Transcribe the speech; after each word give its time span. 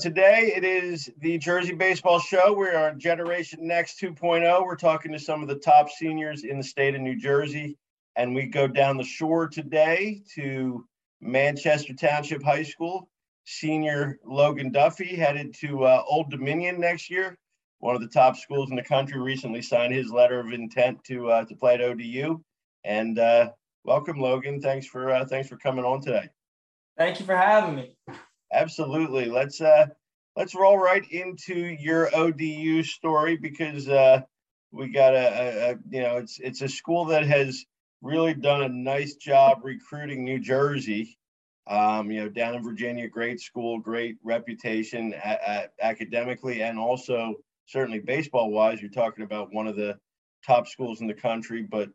Today 0.00 0.54
it 0.56 0.64
is 0.64 1.10
the 1.18 1.36
Jersey 1.36 1.74
Baseball 1.74 2.20
Show. 2.20 2.54
We 2.54 2.68
are 2.68 2.88
on 2.88 2.98
Generation 2.98 3.58
Next 3.66 4.00
2.0. 4.00 4.64
We're 4.64 4.74
talking 4.74 5.12
to 5.12 5.18
some 5.18 5.42
of 5.42 5.48
the 5.48 5.56
top 5.56 5.90
seniors 5.90 6.42
in 6.42 6.56
the 6.56 6.64
state 6.64 6.94
of 6.94 7.02
New 7.02 7.16
Jersey. 7.16 7.76
And 8.16 8.34
we 8.34 8.46
go 8.46 8.66
down 8.66 8.96
the 8.96 9.04
shore 9.04 9.46
today 9.46 10.22
to 10.36 10.86
Manchester 11.20 11.92
Township 11.92 12.42
High 12.42 12.62
School. 12.62 13.10
Senior 13.44 14.18
Logan 14.24 14.72
Duffy 14.72 15.16
headed 15.16 15.52
to 15.60 15.84
uh, 15.84 16.02
Old 16.08 16.30
Dominion 16.30 16.80
next 16.80 17.10
year. 17.10 17.36
One 17.80 17.94
of 17.94 18.00
the 18.00 18.08
top 18.08 18.36
schools 18.36 18.70
in 18.70 18.76
the 18.76 18.82
country 18.82 19.20
recently 19.20 19.60
signed 19.60 19.92
his 19.92 20.10
letter 20.10 20.40
of 20.40 20.50
intent 20.50 21.04
to 21.08 21.28
uh, 21.28 21.44
to 21.44 21.54
play 21.54 21.74
at 21.74 21.82
ODU. 21.82 22.40
And 22.84 23.18
uh, 23.18 23.50
welcome, 23.84 24.18
Logan. 24.18 24.62
Thanks 24.62 24.86
for 24.86 25.10
uh, 25.10 25.26
thanks 25.26 25.50
for 25.50 25.58
coming 25.58 25.84
on 25.84 26.00
today. 26.00 26.30
Thank 26.96 27.20
you 27.20 27.26
for 27.26 27.36
having 27.36 27.76
me. 27.76 27.96
Absolutely. 28.52 29.26
Let's 29.26 29.60
uh 29.60 29.86
let's 30.36 30.54
roll 30.54 30.78
right 30.78 31.04
into 31.10 31.54
your 31.54 32.14
ODU 32.14 32.82
story 32.82 33.36
because 33.36 33.88
uh 33.88 34.22
we 34.72 34.88
got 34.90 35.14
a, 35.14 35.18
a, 35.18 35.70
a 35.72 35.76
you 35.90 36.02
know 36.02 36.16
it's 36.18 36.38
it's 36.40 36.62
a 36.62 36.68
school 36.68 37.06
that 37.06 37.26
has 37.26 37.64
really 38.02 38.34
done 38.34 38.62
a 38.62 38.68
nice 38.68 39.14
job 39.16 39.58
recruiting 39.62 40.24
New 40.24 40.40
Jersey. 40.40 41.16
Um, 41.66 42.10
you 42.10 42.20
know, 42.20 42.28
down 42.28 42.54
in 42.56 42.64
Virginia, 42.64 43.08
great 43.08 43.40
school, 43.40 43.78
great 43.78 44.16
reputation 44.24 45.14
at, 45.14 45.40
at 45.46 45.72
academically 45.80 46.62
and 46.62 46.78
also 46.78 47.34
certainly 47.66 48.00
baseball 48.00 48.50
wise. 48.50 48.80
You're 48.80 48.90
talking 48.90 49.22
about 49.24 49.52
one 49.52 49.68
of 49.68 49.76
the 49.76 49.96
top 50.44 50.66
schools 50.66 51.00
in 51.00 51.06
the 51.06 51.14
country, 51.14 51.62
but 51.62 51.90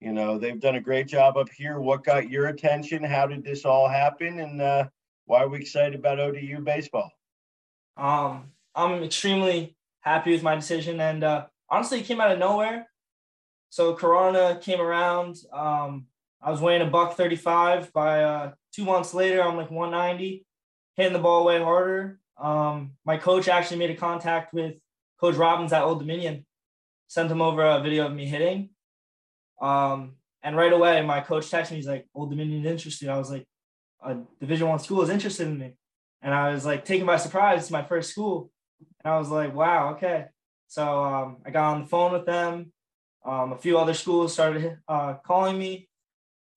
you 0.00 0.12
know 0.12 0.38
they've 0.38 0.60
done 0.60 0.76
a 0.76 0.80
great 0.80 1.08
job 1.08 1.36
up 1.36 1.48
here. 1.56 1.80
What 1.80 2.04
got 2.04 2.30
your 2.30 2.46
attention? 2.46 3.02
How 3.02 3.26
did 3.26 3.42
this 3.44 3.64
all 3.64 3.88
happen? 3.88 4.38
And 4.38 4.60
uh, 4.60 4.84
why 5.26 5.42
are 5.42 5.48
we 5.48 5.58
excited 5.58 5.94
about 5.94 6.20
ODU 6.20 6.60
baseball? 6.60 7.10
Um, 7.96 8.52
I'm 8.74 9.02
extremely 9.02 9.76
happy 10.00 10.32
with 10.32 10.42
my 10.42 10.54
decision, 10.54 11.00
and 11.00 11.22
uh, 11.22 11.46
honestly, 11.68 12.00
it 12.00 12.06
came 12.06 12.20
out 12.20 12.32
of 12.32 12.38
nowhere. 12.38 12.88
So 13.70 13.94
Corona 13.94 14.58
came 14.62 14.80
around. 14.80 15.36
Um, 15.52 16.06
I 16.40 16.50
was 16.50 16.60
weighing 16.60 16.82
a 16.82 16.86
buck 16.86 17.16
35. 17.16 17.92
By 17.92 18.22
uh, 18.22 18.52
two 18.72 18.84
months 18.84 19.12
later, 19.12 19.42
I'm 19.42 19.56
like 19.56 19.70
190, 19.70 20.46
hitting 20.94 21.12
the 21.12 21.18
ball 21.18 21.44
way 21.44 21.60
harder. 21.60 22.20
Um, 22.38 22.92
my 23.04 23.16
coach 23.16 23.48
actually 23.48 23.78
made 23.78 23.90
a 23.90 23.96
contact 23.96 24.54
with 24.54 24.74
Coach 25.20 25.36
Robbins 25.36 25.72
at 25.72 25.82
Old 25.82 25.98
Dominion, 25.98 26.46
sent 27.08 27.30
him 27.30 27.42
over 27.42 27.62
a 27.62 27.82
video 27.82 28.06
of 28.06 28.14
me 28.14 28.26
hitting. 28.26 28.70
Um, 29.60 30.16
and 30.42 30.56
right 30.56 30.72
away, 30.72 31.02
my 31.02 31.20
coach 31.20 31.50
texted 31.50 31.72
me. 31.72 31.76
He's 31.78 31.88
like, 31.88 32.06
"Old 32.14 32.30
Dominion 32.30 32.64
interested." 32.64 33.08
I 33.08 33.18
was 33.18 33.30
like, 33.30 33.46
a 34.04 34.16
Division 34.40 34.68
One 34.68 34.78
school 34.78 35.02
is 35.02 35.10
interested 35.10 35.46
in 35.48 35.58
me, 35.58 35.74
and 36.22 36.34
I 36.34 36.52
was 36.52 36.66
like 36.66 36.84
taken 36.84 37.06
by 37.06 37.16
surprise. 37.16 37.62
It's 37.62 37.70
my 37.70 37.82
first 37.82 38.10
school, 38.10 38.50
and 39.04 39.12
I 39.14 39.18
was 39.18 39.30
like, 39.30 39.54
wow, 39.54 39.94
okay. 39.94 40.26
So 40.68 41.04
um, 41.04 41.38
I 41.46 41.50
got 41.50 41.74
on 41.74 41.82
the 41.82 41.88
phone 41.88 42.12
with 42.12 42.26
them. 42.26 42.72
Um, 43.24 43.52
a 43.52 43.58
few 43.58 43.78
other 43.78 43.94
schools 43.94 44.32
started 44.32 44.78
uh, 44.86 45.14
calling 45.24 45.58
me, 45.58 45.88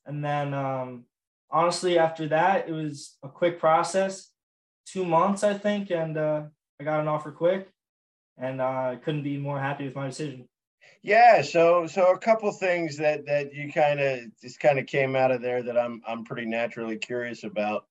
and 0.05 0.23
then 0.23 0.53
um, 0.53 1.05
honestly, 1.49 1.97
after 1.97 2.27
that, 2.27 2.67
it 2.67 2.73
was 2.73 3.17
a 3.23 3.29
quick 3.29 3.59
process, 3.59 4.31
two 4.85 5.05
months 5.05 5.43
I 5.43 5.53
think, 5.53 5.89
and 5.91 6.17
uh, 6.17 6.43
I 6.79 6.83
got 6.83 6.99
an 6.99 7.07
offer 7.07 7.31
quick, 7.31 7.69
and 8.37 8.59
uh, 8.59 8.91
I 8.93 8.99
couldn't 9.01 9.23
be 9.23 9.37
more 9.37 9.59
happy 9.59 9.85
with 9.85 9.95
my 9.95 10.07
decision. 10.07 10.48
Yeah, 11.01 11.41
so 11.41 11.87
so 11.87 12.11
a 12.11 12.17
couple 12.17 12.51
things 12.51 12.97
that 12.97 13.25
that 13.25 13.53
you 13.53 13.71
kind 13.71 13.99
of 13.99 14.19
just 14.41 14.59
kind 14.59 14.79
of 14.79 14.85
came 14.85 15.15
out 15.15 15.31
of 15.31 15.41
there 15.41 15.63
that 15.63 15.77
I'm 15.77 16.01
I'm 16.05 16.25
pretty 16.25 16.45
naturally 16.45 16.97
curious 16.97 17.43
about. 17.43 17.85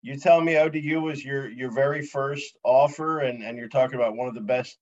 You 0.00 0.16
tell 0.16 0.40
me 0.40 0.56
ODU 0.56 1.00
was 1.00 1.24
your 1.24 1.48
your 1.50 1.70
very 1.70 2.02
first 2.04 2.56
offer, 2.64 3.20
and 3.20 3.42
and 3.42 3.58
you're 3.58 3.68
talking 3.68 3.96
about 3.96 4.16
one 4.16 4.28
of 4.28 4.34
the 4.34 4.40
best 4.40 4.78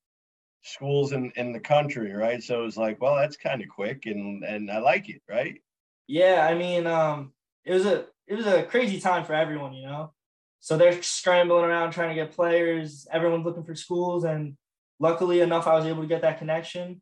schools 0.63 1.13
in 1.13 1.33
in 1.37 1.53
the 1.53 1.61
country, 1.61 2.13
right? 2.13 2.43
So 2.43 2.63
it 2.63 2.65
was 2.65 2.77
like, 2.77 3.01
well, 3.01 3.17
that's 3.17 3.37
kind 3.37 3.63
of 3.63 3.69
quick, 3.69 4.07
and 4.07 4.45
and 4.45 4.71
I 4.71 4.79
like 4.79 5.09
it, 5.09 5.23
right? 5.29 5.61
Yeah, 6.07 6.47
I 6.49 6.55
mean, 6.55 6.87
um, 6.87 7.33
it 7.65 7.73
was 7.73 7.87
a 7.87 8.07
it 8.29 8.37
was 8.37 8.47
a 8.47 8.63
crazy 8.65 9.01
time 9.01 9.25
for 9.25 9.35
everyone, 9.35 9.73
you 9.73 9.87
know. 9.87 10.13
So 10.61 10.77
they're 10.77 11.03
scrambling 11.03 11.65
around 11.65 11.93
trying 11.93 12.11
to 12.11 12.15
get 12.15 12.33
players. 12.35 13.07
Everyone's 13.11 13.45
looking 13.45 13.65
for 13.65 13.75
schools, 13.75 14.23
and 14.25 14.57
luckily 15.01 15.41
enough, 15.41 15.67
I 15.67 15.75
was 15.75 15.87
able 15.87 16.03
to 16.03 16.09
get 16.09 16.23
that 16.23 16.39
connection 16.39 17.01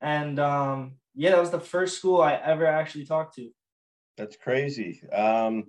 and 0.00 0.38
um, 0.38 0.92
yeah, 1.14 1.30
that 1.30 1.40
was 1.40 1.50
the 1.50 1.60
first 1.60 1.96
school 1.96 2.20
I 2.20 2.34
ever 2.34 2.66
actually 2.66 3.06
talked 3.06 3.36
to. 3.36 3.50
That's 4.16 4.36
crazy. 4.36 5.00
Um, 5.10 5.64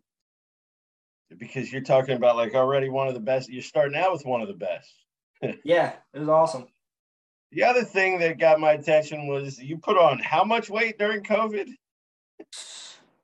because 1.37 1.71
you're 1.71 1.81
talking 1.81 2.15
about 2.15 2.37
like 2.37 2.53
already 2.53 2.89
one 2.89 3.07
of 3.07 3.13
the 3.13 3.19
best. 3.19 3.49
You're 3.49 3.61
starting 3.61 3.97
out 3.97 4.11
with 4.11 4.25
one 4.25 4.41
of 4.41 4.47
the 4.47 4.53
best. 4.53 4.93
yeah, 5.63 5.93
it 6.13 6.19
was 6.19 6.29
awesome. 6.29 6.67
The 7.51 7.63
other 7.63 7.83
thing 7.83 8.19
that 8.19 8.39
got 8.39 8.59
my 8.59 8.73
attention 8.73 9.27
was 9.27 9.57
you 9.57 9.77
put 9.77 9.97
on 9.97 10.19
how 10.19 10.43
much 10.43 10.69
weight 10.69 10.97
during 10.97 11.23
COVID? 11.23 11.69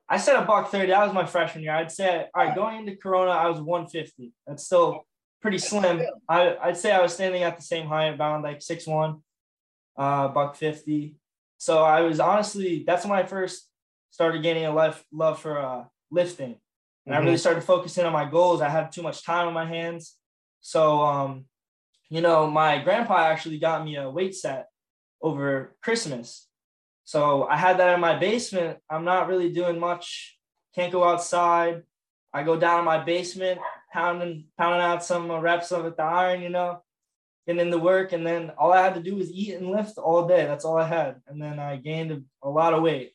I 0.08 0.16
said 0.16 0.36
a 0.36 0.42
buck 0.42 0.70
30. 0.70 0.88
That 0.88 1.04
was 1.04 1.14
my 1.14 1.26
freshman 1.26 1.64
year. 1.64 1.74
I'd 1.74 1.90
say, 1.90 2.26
all 2.34 2.44
right, 2.44 2.54
going 2.54 2.78
into 2.78 2.96
Corona, 2.96 3.32
I 3.32 3.48
was 3.48 3.60
150. 3.60 4.32
That's 4.46 4.64
still 4.64 5.06
pretty 5.42 5.58
slim. 5.58 6.02
I, 6.28 6.56
I'd 6.56 6.76
say 6.76 6.92
I 6.92 7.02
was 7.02 7.12
standing 7.12 7.42
at 7.42 7.56
the 7.56 7.62
same 7.62 7.86
height, 7.86 8.14
about 8.14 8.42
like 8.42 8.62
six 8.62 8.86
one 8.86 9.20
uh, 9.96 10.28
buck 10.28 10.56
50. 10.56 11.16
So 11.58 11.82
I 11.82 12.02
was 12.02 12.20
honestly, 12.20 12.84
that's 12.86 13.04
when 13.04 13.18
I 13.18 13.24
first 13.24 13.68
started 14.10 14.42
gaining 14.42 14.66
a 14.66 14.72
love, 14.72 15.02
love 15.12 15.40
for 15.40 15.58
uh, 15.58 15.84
lifting. 16.10 16.56
And 17.06 17.12
mm-hmm. 17.12 17.12
I 17.12 17.18
really 17.18 17.32
mm-hmm. 17.32 17.40
started 17.40 17.64
focusing 17.64 18.04
on 18.04 18.12
my 18.12 18.28
goals. 18.28 18.60
I 18.60 18.68
had 18.68 18.92
too 18.92 19.02
much 19.02 19.24
time 19.24 19.48
on 19.48 19.54
my 19.54 19.66
hands. 19.66 20.14
So, 20.60 21.02
um, 21.02 21.44
you 22.10 22.20
know, 22.20 22.50
my 22.50 22.78
grandpa 22.78 23.16
actually 23.18 23.58
got 23.58 23.84
me 23.84 23.96
a 23.96 24.10
weight 24.10 24.34
set 24.34 24.68
over 25.20 25.74
Christmas. 25.82 26.46
So 27.04 27.44
I 27.44 27.56
had 27.56 27.78
that 27.78 27.94
in 27.94 28.00
my 28.00 28.18
basement. 28.18 28.78
I'm 28.88 29.04
not 29.04 29.28
really 29.28 29.50
doing 29.50 29.78
much. 29.78 30.38
Can't 30.74 30.92
go 30.92 31.04
outside. 31.04 31.82
I 32.32 32.42
go 32.42 32.58
down 32.58 32.80
in 32.80 32.84
my 32.84 33.02
basement, 33.02 33.60
pounding, 33.92 34.46
pounding 34.58 34.80
out 34.80 35.04
some 35.04 35.30
reps 35.30 35.70
of 35.70 35.84
the 35.84 36.02
iron, 36.02 36.42
you 36.42 36.48
know, 36.48 36.82
getting 37.46 37.70
the 37.70 37.78
work, 37.78 38.12
and 38.12 38.26
then 38.26 38.50
all 38.58 38.72
I 38.72 38.82
had 38.82 38.94
to 38.94 39.02
do 39.02 39.16
was 39.16 39.30
eat 39.30 39.54
and 39.54 39.70
lift 39.70 39.98
all 39.98 40.26
day. 40.26 40.46
That's 40.46 40.64
all 40.64 40.78
I 40.78 40.86
had, 40.86 41.20
and 41.26 41.40
then 41.40 41.58
I 41.58 41.76
gained 41.76 42.12
a, 42.12 42.22
a 42.42 42.48
lot 42.48 42.74
of 42.74 42.82
weight. 42.82 43.12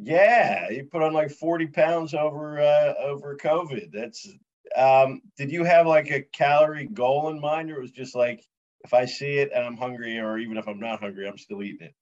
Yeah, 0.00 0.70
you 0.70 0.84
put 0.84 1.02
on 1.02 1.12
like 1.12 1.30
forty 1.30 1.66
pounds 1.66 2.14
over 2.14 2.60
uh, 2.60 2.94
over 3.02 3.36
COVID. 3.36 3.90
That's 3.92 4.28
um, 4.76 5.22
did 5.36 5.50
you 5.50 5.64
have 5.64 5.86
like 5.86 6.10
a 6.10 6.22
calorie 6.22 6.86
goal 6.86 7.28
in 7.30 7.40
mind, 7.40 7.70
or 7.70 7.78
it 7.78 7.82
was 7.82 7.90
just 7.90 8.14
like 8.14 8.44
if 8.84 8.94
I 8.94 9.06
see 9.06 9.38
it 9.38 9.50
and 9.54 9.64
I'm 9.64 9.76
hungry, 9.76 10.18
or 10.18 10.38
even 10.38 10.56
if 10.56 10.68
I'm 10.68 10.80
not 10.80 11.00
hungry, 11.00 11.26
I'm 11.26 11.38
still 11.38 11.62
eating 11.62 11.88
it? 11.88 11.94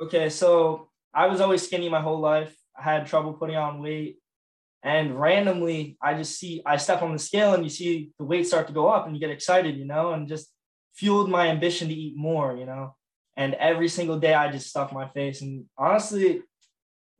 Okay, 0.00 0.30
so 0.30 0.88
I 1.14 1.26
was 1.26 1.40
always 1.40 1.62
skinny 1.62 1.88
my 1.88 2.00
whole 2.00 2.20
life. 2.20 2.54
I 2.76 2.82
had 2.82 3.06
trouble 3.06 3.32
putting 3.32 3.56
on 3.56 3.82
weight. 3.82 4.18
And 4.84 5.18
randomly, 5.18 5.96
I 6.02 6.14
just 6.14 6.38
see, 6.38 6.62
I 6.66 6.76
step 6.76 7.02
on 7.02 7.12
the 7.12 7.18
scale 7.18 7.54
and 7.54 7.62
you 7.62 7.70
see 7.70 8.10
the 8.18 8.24
weight 8.24 8.46
start 8.46 8.66
to 8.66 8.72
go 8.72 8.88
up 8.88 9.06
and 9.06 9.14
you 9.14 9.20
get 9.20 9.30
excited, 9.30 9.76
you 9.76 9.84
know, 9.84 10.12
and 10.12 10.26
just 10.26 10.52
fueled 10.94 11.30
my 11.30 11.48
ambition 11.48 11.88
to 11.88 11.94
eat 11.94 12.16
more, 12.16 12.56
you 12.56 12.66
know. 12.66 12.96
And 13.36 13.54
every 13.54 13.88
single 13.88 14.18
day 14.18 14.34
I 14.34 14.50
just 14.50 14.68
stuffed 14.68 14.92
my 14.92 15.08
face. 15.08 15.40
And 15.40 15.66
honestly, 15.78 16.42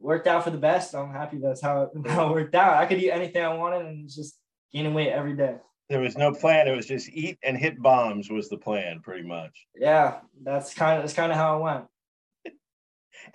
worked 0.00 0.26
out 0.26 0.44
for 0.44 0.50
the 0.50 0.58
best. 0.58 0.94
I'm 0.94 1.12
happy 1.12 1.38
that's 1.38 1.60
how 1.60 1.82
it, 1.82 1.90
how 2.10 2.28
it 2.28 2.32
worked 2.32 2.54
out. 2.54 2.74
I 2.76 2.86
could 2.86 3.00
eat 3.00 3.10
anything 3.10 3.44
I 3.44 3.54
wanted 3.54 3.86
and 3.86 4.08
just 4.08 4.38
gaining 4.72 4.94
weight 4.94 5.12
every 5.12 5.36
day. 5.36 5.56
There 5.88 6.00
was 6.00 6.16
no 6.16 6.32
plan. 6.32 6.68
It 6.68 6.76
was 6.76 6.86
just 6.86 7.10
eat 7.10 7.38
and 7.42 7.56
hit 7.56 7.80
bombs 7.80 8.30
was 8.30 8.48
the 8.48 8.56
plan, 8.56 9.00
pretty 9.00 9.26
much. 9.26 9.66
Yeah, 9.76 10.20
that's 10.42 10.74
kind 10.74 10.96
of 10.96 11.02
that's 11.02 11.14
kind 11.14 11.30
of 11.30 11.38
how 11.38 11.58
it 11.58 11.62
went. 11.62 12.56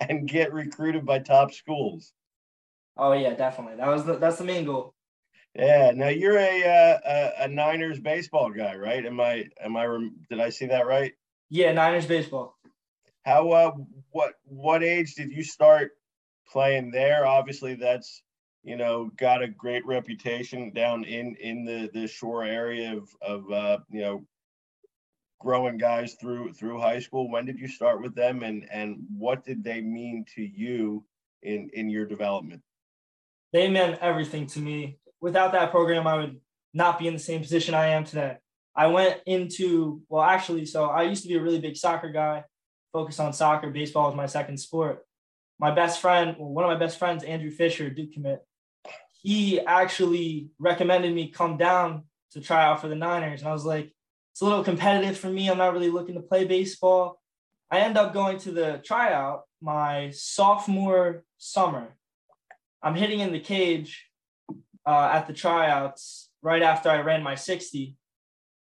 and 0.00 0.28
get 0.28 0.52
recruited 0.52 1.06
by 1.06 1.20
top 1.20 1.52
schools. 1.52 2.12
Oh 2.98 3.12
yeah, 3.12 3.34
definitely. 3.34 3.76
That 3.76 3.88
was 3.88 4.04
the 4.04 4.16
that's 4.16 4.38
the 4.38 4.44
main 4.44 4.64
goal. 4.64 4.94
Yeah. 5.54 5.92
Now 5.94 6.08
you're 6.08 6.38
a 6.38 6.64
uh, 6.64 6.98
a, 7.04 7.44
a 7.44 7.48
Niners 7.48 8.00
baseball 8.00 8.50
guy, 8.50 8.74
right? 8.74 9.04
Am 9.06 9.20
I 9.20 9.46
am 9.62 9.76
I 9.76 9.86
did 10.28 10.40
I 10.40 10.50
see 10.50 10.66
that 10.66 10.86
right? 10.86 11.12
Yeah, 11.48 11.72
Niners 11.72 12.06
baseball. 12.06 12.56
How 13.24 13.50
uh 13.50 13.72
what 14.10 14.34
what 14.44 14.82
age 14.82 15.14
did 15.14 15.30
you 15.30 15.42
start 15.42 15.92
playing 16.50 16.90
there? 16.90 17.26
Obviously, 17.26 17.74
that's 17.74 18.22
you 18.64 18.76
know 18.76 19.10
got 19.16 19.42
a 19.42 19.48
great 19.48 19.86
reputation 19.86 20.72
down 20.72 21.04
in 21.04 21.36
in 21.36 21.64
the 21.64 21.90
the 21.92 22.08
shore 22.08 22.44
area 22.44 22.96
of 22.96 23.08
of 23.22 23.52
uh, 23.52 23.78
you 23.90 24.00
know 24.00 24.26
growing 25.40 25.78
guys 25.78 26.14
through 26.20 26.52
through 26.52 26.80
high 26.80 26.98
school. 26.98 27.30
When 27.30 27.46
did 27.46 27.58
you 27.58 27.68
start 27.68 28.02
with 28.02 28.14
them, 28.14 28.42
and 28.42 28.68
and 28.70 28.98
what 29.16 29.44
did 29.44 29.62
they 29.62 29.80
mean 29.80 30.24
to 30.34 30.42
you 30.42 31.04
in 31.42 31.70
in 31.72 31.88
your 31.88 32.06
development? 32.06 32.62
They 33.52 33.68
meant 33.68 33.98
everything 34.00 34.46
to 34.48 34.60
me. 34.60 34.98
Without 35.20 35.52
that 35.52 35.70
program, 35.70 36.06
I 36.06 36.16
would 36.16 36.40
not 36.74 36.98
be 36.98 37.06
in 37.06 37.14
the 37.14 37.18
same 37.18 37.40
position 37.40 37.74
I 37.74 37.88
am 37.88 38.04
today. 38.04 38.36
I 38.76 38.86
went 38.86 39.20
into, 39.26 40.02
well, 40.08 40.22
actually, 40.22 40.66
so 40.66 40.84
I 40.84 41.02
used 41.02 41.22
to 41.22 41.28
be 41.28 41.34
a 41.34 41.42
really 41.42 41.60
big 41.60 41.76
soccer 41.76 42.10
guy, 42.10 42.44
focused 42.92 43.20
on 43.20 43.32
soccer. 43.32 43.70
Baseball 43.70 44.06
was 44.06 44.16
my 44.16 44.26
second 44.26 44.58
sport. 44.58 45.04
My 45.58 45.72
best 45.72 46.00
friend, 46.00 46.36
well, 46.38 46.50
one 46.50 46.64
of 46.64 46.70
my 46.70 46.78
best 46.78 46.98
friends, 46.98 47.24
Andrew 47.24 47.50
Fisher, 47.50 47.90
Duke 47.90 48.12
commit, 48.12 48.44
he 49.20 49.60
actually 49.60 50.50
recommended 50.60 51.12
me 51.12 51.30
come 51.30 51.56
down 51.56 52.04
to 52.32 52.40
try 52.40 52.64
out 52.64 52.80
for 52.80 52.88
the 52.88 52.94
Niners. 52.94 53.40
And 53.40 53.48
I 53.48 53.52
was 53.52 53.64
like, 53.64 53.92
it's 54.32 54.40
a 54.40 54.44
little 54.44 54.62
competitive 54.62 55.18
for 55.18 55.28
me. 55.28 55.50
I'm 55.50 55.58
not 55.58 55.72
really 55.72 55.90
looking 55.90 56.14
to 56.14 56.20
play 56.20 56.44
baseball. 56.44 57.20
I 57.70 57.80
end 57.80 57.98
up 57.98 58.14
going 58.14 58.38
to 58.38 58.52
the 58.52 58.80
tryout 58.84 59.42
my 59.60 60.10
sophomore 60.10 61.24
summer. 61.38 61.96
I'm 62.82 62.94
hitting 62.94 63.20
in 63.20 63.32
the 63.32 63.40
cage 63.40 64.06
uh, 64.86 65.10
at 65.12 65.26
the 65.26 65.32
tryouts 65.32 66.30
right 66.42 66.62
after 66.62 66.88
I 66.88 67.00
ran 67.00 67.22
my 67.22 67.34
60. 67.34 67.96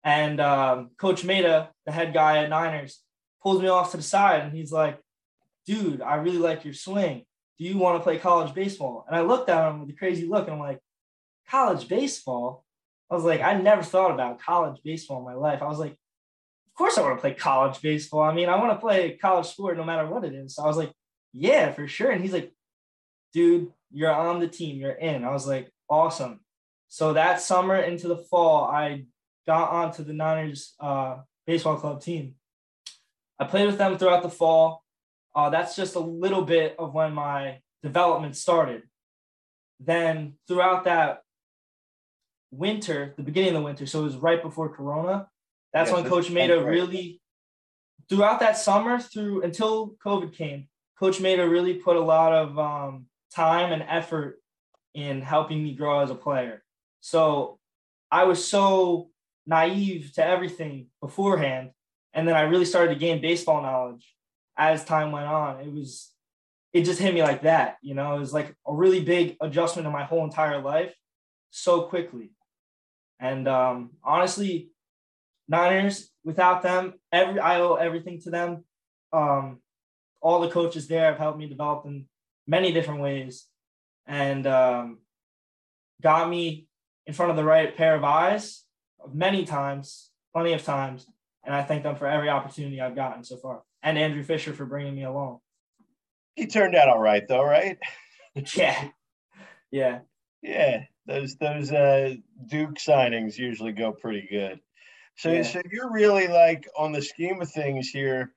And 0.04 0.42
um, 0.42 0.92
Coach 0.98 1.24
Maida, 1.24 1.70
the 1.86 1.92
head 1.92 2.14
guy 2.14 2.44
at 2.44 2.50
Niners, 2.50 3.02
pulls 3.42 3.62
me 3.62 3.68
off 3.68 3.92
to 3.92 3.98
the 3.98 4.04
side 4.04 4.42
and 4.42 4.56
he's 4.56 4.72
like, 4.72 5.00
dude, 5.66 6.02
I 6.02 6.16
really 6.16 6.38
like 6.38 6.66
your 6.66 6.74
swing. 6.74 7.24
Do 7.58 7.66
you 7.66 7.78
want 7.78 8.00
to 8.00 8.04
play 8.04 8.18
college 8.18 8.54
baseball? 8.54 9.06
And 9.08 9.16
I 9.16 9.22
looked 9.22 9.50
at 9.50 9.70
him 9.70 9.82
with 9.82 9.90
a 9.90 9.98
crazy 9.98 10.28
look 10.28 10.46
and 10.46 10.56
I'm 10.56 10.60
like, 10.60 10.80
college 11.50 11.88
baseball? 11.88 12.64
I 13.10 13.16
was 13.16 13.24
like, 13.24 13.42
I 13.42 13.54
never 13.54 13.84
thought 13.84 14.12
about 14.12 14.42
college 14.42 14.82
baseball 14.84 15.20
in 15.20 15.26
my 15.26 15.34
life. 15.34 15.62
I 15.62 15.68
was 15.68 15.80
like, 15.80 15.92
of 15.92 16.78
course 16.78 16.98
I 16.98 17.02
want 17.02 17.18
to 17.18 17.22
play 17.22 17.34
college 17.34 17.82
baseball. 17.82 18.22
I 18.22 18.34
mean, 18.34 18.50
I 18.50 18.58
want 18.58 18.72
to 18.72 18.80
play 18.80 19.18
college 19.18 19.48
sport 19.48 19.78
no 19.78 19.84
matter 19.84 20.08
what 20.08 20.24
it 20.24 20.34
is. 20.34 20.56
So 20.56 20.64
I 20.64 20.68
was 20.68 20.78
like, 20.78 20.92
yeah, 21.34 21.72
for 21.72 21.88
sure. 21.88 22.10
And 22.10 22.22
he's 22.22 22.34
like, 22.34 22.52
dude, 23.34 23.72
you're 23.92 24.14
on 24.14 24.40
the 24.40 24.48
team, 24.48 24.78
you're 24.78 24.92
in. 24.92 25.24
I 25.24 25.32
was 25.32 25.48
like, 25.48 25.72
awesome. 25.90 26.40
So 26.88 27.14
that 27.14 27.42
summer 27.42 27.78
into 27.78 28.08
the 28.08 28.18
fall, 28.18 28.66
I 28.66 29.06
got 29.48 29.72
onto 29.72 30.04
the 30.04 30.14
Niners 30.14 30.74
uh, 30.80 31.18
baseball 31.46 31.78
club 31.78 32.02
team. 32.02 32.36
I 33.40 33.46
played 33.46 33.68
with 33.68 33.78
them 33.78 33.98
throughout 33.98 34.24
the 34.24 34.30
fall. 34.30 34.84
Uh, 35.34 35.50
that's 35.50 35.76
just 35.76 35.96
a 35.96 36.00
little 36.00 36.44
bit 36.44 36.76
of 36.78 36.94
when 36.94 37.14
my 37.14 37.60
development 37.82 38.36
started. 38.36 38.84
Then 39.80 40.34
throughout 40.48 40.84
that 40.84 41.22
winter, 42.52 43.14
the 43.18 43.24
beginning 43.24 43.56
of 43.56 43.56
the 43.56 43.66
winter, 43.66 43.86
so 43.86 44.02
it 44.02 44.04
was 44.04 44.18
right 44.18 44.42
before 44.42 44.70
Corona. 44.70 45.28
That's 45.74 45.90
yes, 45.90 45.96
when 45.96 46.10
Coach 46.10 46.30
Maida 46.30 46.64
really, 46.64 47.22
throughout 48.10 48.42
that 48.42 48.58
summer, 48.58 49.00
through 49.00 49.44
until 49.44 49.96
COVID 50.06 50.34
came, 50.36 50.68
Coach 51.00 51.20
Maida 51.20 51.48
really 51.48 51.76
put 51.76 51.96
a 51.96 52.02
lot 52.02 52.34
of 52.34 52.60
um, 52.60 53.06
time 53.34 53.72
and 53.72 53.84
effort 53.88 54.40
in 54.94 55.22
helping 55.22 55.64
me 55.64 55.74
grow 55.74 56.00
as 56.00 56.10
a 56.10 56.16
player. 56.16 56.64
So 57.00 57.60
I 58.12 58.26
was 58.26 58.46
so 58.46 59.10
naive 59.46 60.12
to 60.16 60.26
everything 60.26 60.88
beforehand. 61.02 61.72
And 62.14 62.28
then 62.28 62.36
I 62.36 62.42
really 62.42 62.66
started 62.66 62.94
to 62.94 63.00
gain 63.00 63.22
baseball 63.22 63.62
knowledge 63.62 64.16
as 64.58 64.84
time 64.84 65.12
went 65.12 65.28
on. 65.28 65.62
It 65.62 65.72
was, 65.72 66.12
it 66.74 66.84
just 66.84 67.00
hit 67.00 67.14
me 67.14 67.24
like 67.24 67.44
that. 67.44 67.78
You 67.82 67.96
know, 67.96 68.16
it 68.16 68.20
was 68.20 68.34
like 68.34 68.54
a 68.68 68.74
really 68.74 69.02
big 69.02 69.38
adjustment 69.42 69.86
in 69.86 69.94
my 69.94 70.04
whole 70.04 70.26
entire 70.26 70.62
life 70.62 70.94
so 71.52 71.84
quickly. 71.84 72.32
And 73.20 73.48
um, 73.48 73.92
honestly, 74.04 74.72
Niners, 75.48 76.10
without 76.24 76.64
them, 76.64 76.96
every 77.12 77.40
I 77.40 77.62
owe 77.62 77.76
everything 77.76 78.20
to 78.22 78.30
them. 78.30 78.66
Um, 79.14 79.60
all 80.22 80.42
the 80.42 80.50
coaches 80.50 80.88
there 80.88 81.06
have 81.06 81.18
helped 81.18 81.38
me 81.38 81.48
develop 81.48 81.86
in 81.86 82.06
many 82.48 82.72
different 82.72 83.02
ways 83.02 83.48
and 84.08 84.46
um, 84.48 85.00
got 86.02 86.30
me 86.30 86.68
in 87.06 87.14
front 87.14 87.32
of 87.32 87.38
the 87.38 87.44
right 87.44 87.76
pair 87.76 87.96
of 87.96 88.04
eyes 88.04 88.64
many 89.14 89.46
times, 89.46 90.10
plenty 90.34 90.54
of 90.54 90.64
times. 90.64 91.06
And 91.44 91.56
I 91.56 91.64
thank 91.64 91.84
them 91.84 91.96
for 91.96 92.08
every 92.08 92.30
opportunity 92.30 92.80
I've 92.80 92.96
gotten 92.96 93.24
so 93.24 93.38
far, 93.38 93.64
and 93.82 93.98
Andrew 93.98 94.22
Fisher 94.22 94.54
for 94.54 94.66
bringing 94.66 94.96
me 94.96 95.06
along. 95.06 95.40
He 96.36 96.46
turned 96.46 96.76
out 96.76 96.88
all 96.88 97.00
right, 97.00 97.28
though, 97.28 97.44
right? 97.44 97.80
yeah, 98.56 98.90
yeah, 99.72 100.00
yeah. 100.42 100.84
Those 101.08 101.36
those 101.36 101.72
uh, 101.72 102.14
Duke 102.46 102.76
signings 102.76 103.38
usually 103.38 103.72
go 103.72 103.92
pretty 103.92 104.28
good. 104.30 104.60
So, 105.18 105.32
yeah. 105.32 105.42
so 105.44 105.62
you're 105.70 105.92
really 105.92 106.28
like 106.28 106.68
on 106.78 106.92
the 106.92 107.02
scheme 107.02 107.42
of 107.42 107.52
things 107.52 107.90
here 107.90 108.34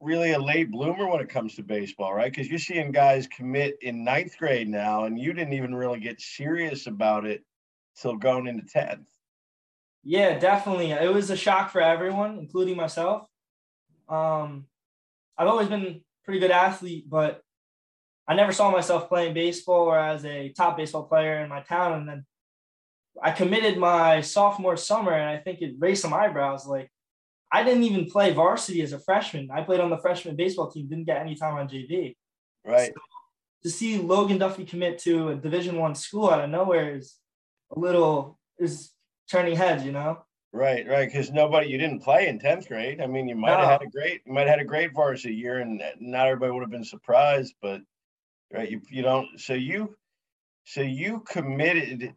really 0.00 0.32
a 0.32 0.38
late 0.38 0.70
bloomer 0.70 1.08
when 1.08 1.20
it 1.20 1.28
comes 1.28 1.54
to 1.54 1.62
baseball, 1.62 2.14
right? 2.14 2.30
Because 2.30 2.48
you're 2.48 2.58
seeing 2.58 2.92
guys 2.92 3.26
commit 3.26 3.78
in 3.82 4.04
ninth 4.04 4.36
grade 4.38 4.68
now, 4.68 5.04
and 5.04 5.18
you 5.18 5.32
didn't 5.32 5.54
even 5.54 5.74
really 5.74 6.00
get 6.00 6.20
serious 6.20 6.86
about 6.86 7.24
it 7.24 7.42
till 8.00 8.16
going 8.16 8.46
into 8.46 8.64
10th. 8.64 9.06
Yeah, 10.02 10.38
definitely. 10.38 10.90
It 10.90 11.12
was 11.12 11.30
a 11.30 11.36
shock 11.36 11.70
for 11.70 11.80
everyone, 11.80 12.38
including 12.38 12.76
myself. 12.76 13.26
Um, 14.08 14.66
I've 15.38 15.48
always 15.48 15.68
been 15.68 15.86
a 15.86 16.00
pretty 16.24 16.40
good 16.40 16.50
athlete, 16.50 17.08
but 17.08 17.40
I 18.28 18.34
never 18.34 18.52
saw 18.52 18.70
myself 18.70 19.08
playing 19.08 19.34
baseball 19.34 19.86
or 19.86 19.98
as 19.98 20.24
a 20.24 20.50
top 20.50 20.76
baseball 20.76 21.04
player 21.04 21.42
in 21.42 21.48
my 21.48 21.60
town. 21.60 21.94
And 21.94 22.08
then 22.08 22.26
I 23.22 23.30
committed 23.30 23.78
my 23.78 24.20
sophomore 24.20 24.76
summer, 24.76 25.12
and 25.12 25.28
I 25.28 25.38
think 25.38 25.62
it 25.62 25.76
raised 25.78 26.02
some 26.02 26.12
eyebrows. 26.14 26.66
Like, 26.66 26.90
I 27.54 27.62
didn't 27.62 27.84
even 27.84 28.06
play 28.06 28.32
varsity 28.32 28.82
as 28.82 28.92
a 28.92 28.98
freshman. 28.98 29.48
I 29.48 29.62
played 29.62 29.78
on 29.78 29.88
the 29.88 29.98
freshman 29.98 30.34
baseball 30.34 30.72
team, 30.72 30.88
didn't 30.88 31.04
get 31.04 31.20
any 31.20 31.36
time 31.36 31.54
on 31.54 31.68
JV. 31.68 32.16
Right. 32.66 32.92
So 32.92 33.00
to 33.62 33.70
see 33.70 33.96
Logan 33.96 34.38
Duffy 34.38 34.64
commit 34.64 34.98
to 35.00 35.28
a 35.28 35.34
Division 35.36 35.78
One 35.78 35.94
school 35.94 36.28
out 36.28 36.42
of 36.42 36.50
nowhere 36.50 36.96
is 36.96 37.14
a 37.70 37.78
little 37.78 38.40
is 38.58 38.90
turning 39.30 39.54
heads, 39.54 39.84
you 39.84 39.92
know. 39.92 40.18
Right, 40.52 40.84
right. 40.88 41.06
Because 41.06 41.30
nobody, 41.30 41.68
you 41.68 41.78
didn't 41.78 42.02
play 42.02 42.26
in 42.26 42.40
tenth 42.40 42.66
grade. 42.66 43.00
I 43.00 43.06
mean, 43.06 43.28
you 43.28 43.36
might 43.36 43.52
no. 43.52 43.58
have 43.58 43.80
had 43.80 43.82
a 43.82 43.90
great, 43.90 44.22
you 44.26 44.32
might 44.32 44.48
have 44.48 44.58
had 44.58 44.60
a 44.60 44.64
great 44.64 44.92
varsity 44.92 45.36
year, 45.36 45.60
and 45.60 45.80
not 46.00 46.26
everybody 46.26 46.50
would 46.50 46.62
have 46.62 46.72
been 46.72 46.84
surprised. 46.84 47.54
But 47.62 47.82
right, 48.52 48.68
you 48.68 48.80
you 48.90 49.02
don't. 49.02 49.28
So 49.38 49.54
you, 49.54 49.94
so 50.64 50.80
you 50.80 51.20
committed 51.20 52.14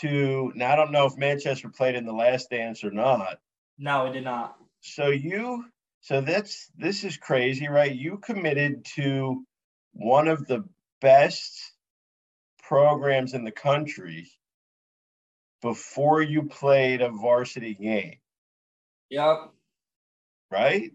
to. 0.00 0.52
Now 0.54 0.72
I 0.72 0.76
don't 0.76 0.90
know 0.90 1.04
if 1.04 1.18
Manchester 1.18 1.68
played 1.68 1.96
in 1.96 2.06
the 2.06 2.14
Last 2.14 2.48
Dance 2.48 2.82
or 2.82 2.90
not. 2.90 3.36
No, 3.78 4.06
it 4.06 4.12
did 4.12 4.24
not. 4.24 4.56
So 4.80 5.08
you 5.08 5.64
so 6.00 6.20
that's 6.20 6.70
this 6.76 7.04
is 7.04 7.16
crazy, 7.16 7.68
right? 7.68 7.94
You 7.94 8.18
committed 8.18 8.84
to 8.96 9.44
one 9.92 10.28
of 10.28 10.46
the 10.46 10.64
best 11.00 11.58
programs 12.62 13.34
in 13.34 13.44
the 13.44 13.50
country 13.50 14.30
before 15.62 16.20
you 16.20 16.42
played 16.42 17.00
a 17.00 17.08
varsity 17.08 17.74
game. 17.74 18.16
Yep. 19.10 19.50
Right? 20.50 20.90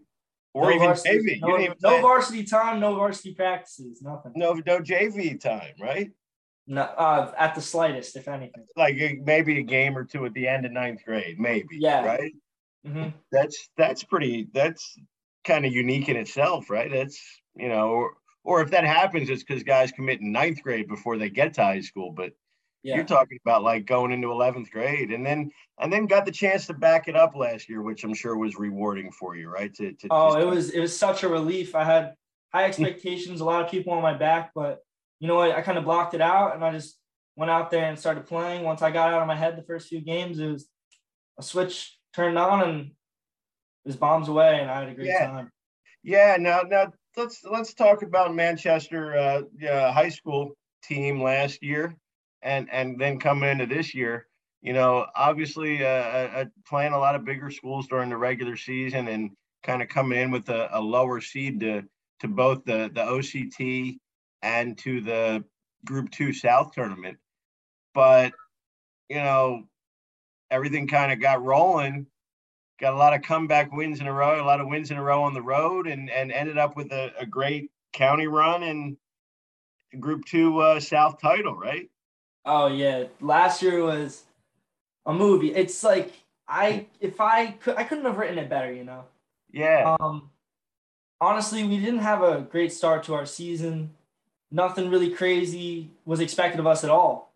Or 0.54 0.64
no 0.64 0.70
even 0.70 0.86
varsity, 0.86 1.40
JV. 1.42 1.74
No, 1.82 1.90
no 1.96 2.00
varsity 2.00 2.44
time, 2.44 2.80
no 2.80 2.94
varsity 2.94 3.34
practices, 3.34 4.00
nothing. 4.02 4.32
No, 4.36 4.54
no 4.64 4.78
JV 4.78 5.40
time, 5.40 5.74
right? 5.80 6.10
No, 6.66 6.82
uh, 6.82 7.32
at 7.36 7.56
the 7.56 7.60
slightest, 7.60 8.16
if 8.16 8.28
anything. 8.28 8.64
Like 8.76 8.96
maybe 9.24 9.58
a 9.58 9.62
game 9.62 9.98
or 9.98 10.04
two 10.04 10.24
at 10.24 10.34
the 10.34 10.46
end 10.46 10.66
of 10.66 10.72
ninth 10.72 11.04
grade, 11.04 11.38
maybe. 11.38 11.78
Yeah. 11.78 12.04
Right. 12.04 12.32
Mm-hmm. 12.86 13.10
That's 13.30 13.68
that's 13.76 14.04
pretty. 14.04 14.48
That's 14.52 14.98
kind 15.44 15.66
of 15.66 15.72
unique 15.72 16.08
in 16.08 16.16
itself, 16.16 16.70
right? 16.70 16.90
That's 16.90 17.20
you 17.56 17.68
know, 17.68 17.88
or, 17.88 18.12
or 18.44 18.62
if 18.62 18.70
that 18.70 18.84
happens, 18.84 19.28
it's 19.28 19.42
because 19.42 19.62
guys 19.62 19.92
commit 19.92 20.20
in 20.20 20.32
ninth 20.32 20.62
grade 20.62 20.88
before 20.88 21.18
they 21.18 21.30
get 21.30 21.54
to 21.54 21.62
high 21.62 21.80
school. 21.80 22.12
But 22.12 22.32
yeah. 22.82 22.96
you're 22.96 23.04
talking 23.04 23.38
about 23.44 23.62
like 23.62 23.86
going 23.86 24.12
into 24.12 24.30
eleventh 24.30 24.70
grade, 24.70 25.10
and 25.10 25.24
then 25.24 25.50
and 25.78 25.92
then 25.92 26.06
got 26.06 26.24
the 26.24 26.32
chance 26.32 26.66
to 26.66 26.74
back 26.74 27.08
it 27.08 27.16
up 27.16 27.36
last 27.36 27.68
year, 27.68 27.82
which 27.82 28.04
I'm 28.04 28.14
sure 28.14 28.36
was 28.36 28.56
rewarding 28.56 29.12
for 29.12 29.36
you, 29.36 29.48
right? 29.48 29.72
To, 29.74 29.92
to 29.92 30.08
oh, 30.10 30.38
it 30.38 30.46
was 30.46 30.70
it 30.70 30.80
was 30.80 30.98
such 30.98 31.22
a 31.22 31.28
relief. 31.28 31.74
I 31.74 31.84
had 31.84 32.14
high 32.52 32.64
expectations, 32.64 33.40
a 33.40 33.44
lot 33.44 33.64
of 33.64 33.70
people 33.70 33.92
on 33.92 34.02
my 34.02 34.14
back, 34.14 34.52
but 34.54 34.80
you 35.18 35.28
know 35.28 35.36
what? 35.36 35.52
I 35.52 35.60
kind 35.60 35.78
of 35.78 35.84
blocked 35.84 36.14
it 36.14 36.22
out, 36.22 36.54
and 36.54 36.64
I 36.64 36.72
just 36.72 36.96
went 37.36 37.50
out 37.50 37.70
there 37.70 37.84
and 37.84 37.98
started 37.98 38.26
playing. 38.26 38.64
Once 38.64 38.82
I 38.82 38.90
got 38.90 39.12
out 39.12 39.20
of 39.20 39.28
my 39.28 39.36
head 39.36 39.56
the 39.56 39.62
first 39.62 39.88
few 39.88 40.00
games, 40.00 40.38
it 40.38 40.46
was 40.46 40.66
a 41.38 41.42
switch 41.42 41.96
turned 42.14 42.38
on 42.38 42.68
and 42.68 42.90
was 43.84 43.96
bombs 43.96 44.28
away, 44.28 44.60
and 44.60 44.70
I 44.70 44.80
had 44.80 44.88
a 44.88 44.94
great 44.94 45.08
yeah. 45.08 45.26
time. 45.26 45.50
Yeah. 46.02 46.36
Now, 46.38 46.62
now 46.62 46.92
let's 47.16 47.42
let's 47.44 47.74
talk 47.74 48.02
about 48.02 48.34
Manchester 48.34 49.16
uh, 49.16 49.66
uh, 49.66 49.92
high 49.92 50.08
school 50.08 50.52
team 50.82 51.22
last 51.22 51.62
year, 51.62 51.96
and 52.42 52.68
and 52.70 53.00
then 53.00 53.18
coming 53.18 53.50
into 53.50 53.66
this 53.66 53.94
year. 53.94 54.26
You 54.62 54.74
know, 54.74 55.06
obviously, 55.14 55.84
uh, 55.84 55.88
uh, 55.88 56.30
uh, 56.34 56.44
playing 56.68 56.92
a 56.92 56.98
lot 56.98 57.14
of 57.14 57.24
bigger 57.24 57.50
schools 57.50 57.88
during 57.88 58.10
the 58.10 58.16
regular 58.16 58.56
season, 58.56 59.08
and 59.08 59.30
kind 59.62 59.82
of 59.82 59.88
coming 59.88 60.18
in 60.18 60.30
with 60.30 60.48
a, 60.50 60.68
a 60.72 60.80
lower 60.80 61.20
seed 61.20 61.60
to 61.60 61.82
to 62.20 62.28
both 62.28 62.64
the 62.64 62.90
the 62.92 63.00
OCT 63.00 63.98
and 64.42 64.76
to 64.78 65.00
the 65.00 65.44
Group 65.84 66.10
Two 66.10 66.32
South 66.32 66.72
tournament. 66.72 67.16
But 67.94 68.32
you 69.08 69.16
know, 69.16 69.64
everything 70.50 70.86
kind 70.86 71.12
of 71.12 71.20
got 71.20 71.42
rolling. 71.42 72.06
Got 72.80 72.94
a 72.94 72.96
lot 72.96 73.14
of 73.14 73.22
comeback 73.22 73.72
wins 73.72 74.00
in 74.00 74.06
a 74.06 74.12
row, 74.12 74.42
a 74.42 74.46
lot 74.46 74.60
of 74.60 74.66
wins 74.66 74.90
in 74.90 74.96
a 74.96 75.02
row 75.02 75.22
on 75.22 75.34
the 75.34 75.42
road, 75.42 75.86
and 75.86 76.10
and 76.10 76.32
ended 76.32 76.56
up 76.56 76.76
with 76.76 76.92
a, 76.92 77.12
a 77.18 77.26
great 77.26 77.70
county 77.92 78.26
run 78.26 78.62
and 78.62 78.96
Group 79.98 80.24
Two 80.24 80.58
uh, 80.60 80.80
South 80.80 81.20
title, 81.20 81.54
right? 81.54 81.90
Oh 82.44 82.68
yeah, 82.68 83.04
last 83.20 83.62
year 83.62 83.84
was 83.84 84.24
a 85.04 85.12
movie. 85.12 85.54
It's 85.54 85.82
like 85.84 86.12
I 86.48 86.86
if 87.00 87.20
I 87.20 87.48
could 87.52 87.76
I 87.76 87.84
couldn't 87.84 88.04
have 88.04 88.16
written 88.16 88.38
it 88.38 88.48
better, 88.48 88.72
you 88.72 88.84
know. 88.84 89.04
Yeah. 89.52 89.96
Um, 90.00 90.30
honestly, 91.20 91.64
we 91.64 91.78
didn't 91.78 92.00
have 92.00 92.22
a 92.22 92.40
great 92.40 92.72
start 92.72 93.04
to 93.04 93.14
our 93.14 93.26
season. 93.26 93.94
Nothing 94.50 94.90
really 94.90 95.10
crazy 95.10 95.90
was 96.04 96.20
expected 96.20 96.60
of 96.60 96.66
us 96.66 96.82
at 96.82 96.90
all. 96.90 97.29